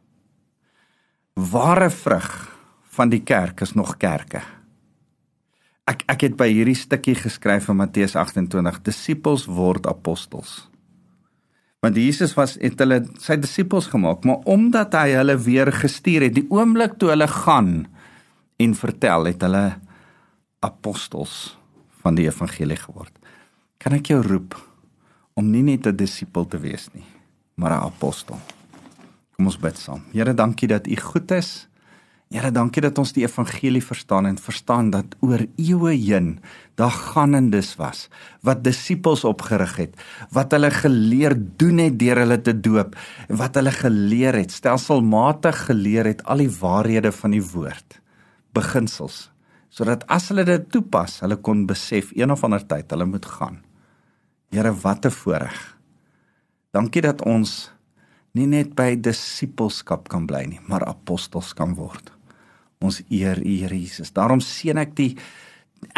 Ware 1.34 1.90
vrug 1.90 2.58
van 2.82 3.10
die 3.10 3.24
kerk 3.24 3.62
is 3.62 3.74
nog 3.74 3.98
kerke. 3.98 4.42
Ek 5.84 6.04
ek 6.06 6.22
het 6.22 6.36
by 6.36 6.48
hierdie 6.48 6.78
stukkie 6.78 7.16
geskryf 7.16 7.68
in 7.68 7.76
Matteus 7.76 8.16
28, 8.16 8.82
disippels 8.82 9.46
word 9.46 9.88
apostels. 9.88 10.70
Want 11.84 11.96
Jesus 12.00 12.34
was 12.34 12.56
het 12.62 12.80
hulle 12.80 13.02
sy 13.20 13.36
disippels 13.36 13.90
gemaak, 13.92 14.24
maar 14.24 14.46
omdat 14.48 14.94
hy 14.94 15.10
hulle 15.18 15.36
weer 15.38 15.72
gestuur 15.72 16.22
het, 16.22 16.38
die 16.38 16.48
oomblik 16.50 16.96
toe 17.00 17.10
hulle 17.12 17.28
gaan 17.28 17.74
en 18.58 18.76
vertel, 18.76 19.26
het 19.26 19.42
hulle 19.42 19.66
apostels 20.64 21.58
van 22.04 22.16
die 22.16 22.30
evangelie 22.30 22.80
geword. 22.80 23.12
Kan 23.84 23.98
ek 23.98 24.14
jou 24.14 24.22
roep 24.24 24.56
om 25.36 25.52
nie 25.52 25.64
net 25.64 25.88
'n 25.88 25.96
disipel 25.98 26.48
te 26.48 26.60
wees 26.60 26.88
nie, 26.94 27.06
maar 27.56 27.72
'n 27.72 27.86
apostel. 27.86 28.40
Kom 29.36 29.46
ons 29.46 29.60
bid 29.60 29.78
saam. 29.78 30.02
Here, 30.12 30.34
dankie 30.34 30.68
dat 30.68 30.88
U 30.88 30.96
goed 30.96 31.32
is. 31.32 31.68
Here, 32.34 32.52
dankie 32.52 32.82
dat 32.82 32.98
ons 32.98 33.12
die 33.14 33.22
evangelie 33.28 33.84
verstaan 33.84 34.26
en 34.26 34.38
verstaan 34.42 34.90
dat 34.90 35.16
oor 35.22 35.44
eeue 35.62 35.92
heen 35.94 36.40
daar 36.76 36.92
gaanendes 36.92 37.76
was 37.78 38.08
wat 38.42 38.64
disippels 38.66 39.22
opgerig 39.24 39.76
het, 39.78 39.94
wat 40.34 40.52
hulle 40.52 40.72
geleer 40.74 41.36
doen 41.38 41.78
het 41.78 42.00
deur 42.00 42.24
hulle 42.24 42.40
te 42.42 42.56
doop 42.58 42.96
en 43.28 43.38
wat 43.38 43.60
hulle 43.60 43.72
geleer 43.72 44.34
het, 44.34 44.52
stelselmatig 44.52 45.66
geleer 45.68 46.10
het 46.10 46.24
al 46.26 46.42
die 46.42 46.50
waarhede 46.50 47.12
van 47.12 47.38
die 47.38 47.44
woord, 47.54 48.00
beginsels, 48.58 49.30
sodat 49.70 50.08
as 50.10 50.32
hulle 50.34 50.48
dit 50.50 50.66
toepas, 50.74 51.20
hulle 51.22 51.38
kon 51.38 51.68
besef 51.70 52.16
een 52.18 52.34
of 52.34 52.42
ander 52.44 52.66
tyd 52.66 52.90
hulle 52.94 53.06
moet 53.06 53.30
gaan. 53.30 53.62
Here, 54.50 54.74
wat 54.74 55.06
'n 55.06 55.12
voorreg. 55.12 55.73
Dankie 56.74 57.04
dat 57.06 57.22
ons 57.30 57.70
nie 58.34 58.48
net 58.50 58.72
by 58.74 58.96
disippelskap 58.98 60.08
kan 60.10 60.26
bly 60.26 60.42
nie, 60.50 60.62
maar 60.66 60.86
apostels 60.90 61.52
kan 61.54 61.76
word. 61.78 62.10
Ons 62.82 63.04
eer 63.14 63.38
U 63.38 63.58
Here 63.62 63.78
Jesus. 63.78 64.10
Daarom 64.16 64.42
seën 64.42 64.82
ek 64.82 64.96
die 64.98 65.12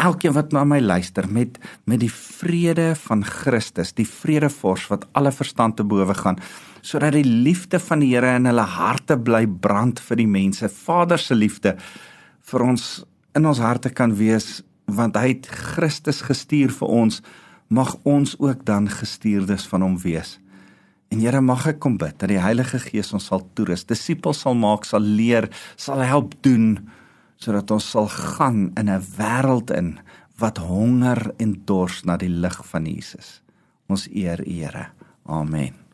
elkeen 0.02 0.34
wat 0.36 0.52
na 0.52 0.66
my 0.68 0.82
luister 0.82 1.28
met 1.32 1.56
met 1.88 2.02
die 2.02 2.12
vrede 2.12 2.90
van 3.06 3.24
Christus, 3.24 3.94
die 3.96 4.08
vredevors 4.08 4.88
wat 4.92 5.08
alle 5.16 5.32
verstand 5.32 5.78
te 5.78 5.86
bowe 5.86 6.14
gaan, 6.14 6.40
sodat 6.82 7.16
die 7.16 7.24
liefde 7.24 7.80
van 7.80 8.04
die 8.04 8.12
Here 8.12 8.36
in 8.36 8.50
hulle 8.50 8.68
harte 8.76 9.16
bly 9.16 9.46
brand 9.46 10.02
vir 10.02 10.20
die 10.20 10.28
mense. 10.28 10.68
Vader 10.68 11.18
se 11.18 11.34
liefde 11.34 11.76
vir 12.50 12.68
ons 12.68 13.06
in 13.36 13.48
ons 13.48 13.64
harte 13.64 13.88
kan 13.88 14.12
wees 14.16 14.60
want 14.86 15.16
hy 15.16 15.32
het 15.32 15.48
Christus 15.48 16.20
gestuur 16.22 16.70
vir 16.70 16.90
ons, 17.00 17.22
mag 17.68 17.96
ons 18.04 18.36
ook 18.38 18.60
dan 18.68 18.86
gestuurdes 18.92 19.64
van 19.66 19.82
hom 19.82 19.96
wees. 19.98 20.36
En 21.08 21.20
Here 21.22 21.40
mag 21.40 21.66
ek 21.70 21.78
kom 21.80 21.96
bid 22.00 22.18
dat 22.18 22.28
die 22.32 22.42
Heilige 22.42 22.80
Gees 22.82 23.12
ons 23.14 23.28
sal 23.30 23.44
toerus, 23.54 23.86
disippels 23.86 24.42
sal 24.42 24.56
maak, 24.58 24.84
sal 24.84 25.04
leer, 25.04 25.48
sal 25.76 26.02
help 26.02 26.34
doen 26.42 26.88
sodat 27.36 27.70
ons 27.70 27.90
sal 27.92 28.08
gaan 28.08 28.72
in 28.80 28.88
'n 28.88 29.02
wêreld 29.18 29.70
in 29.70 29.98
wat 30.40 30.58
honger 30.58 31.32
en 31.38 31.52
dors 31.64 32.04
na 32.04 32.16
die 32.16 32.32
lig 32.32 32.58
van 32.66 32.86
Jesus. 32.86 33.42
Ons 33.88 34.08
eer 34.12 34.40
U 34.40 34.50
Here. 34.50 34.86
Amen. 35.26 35.85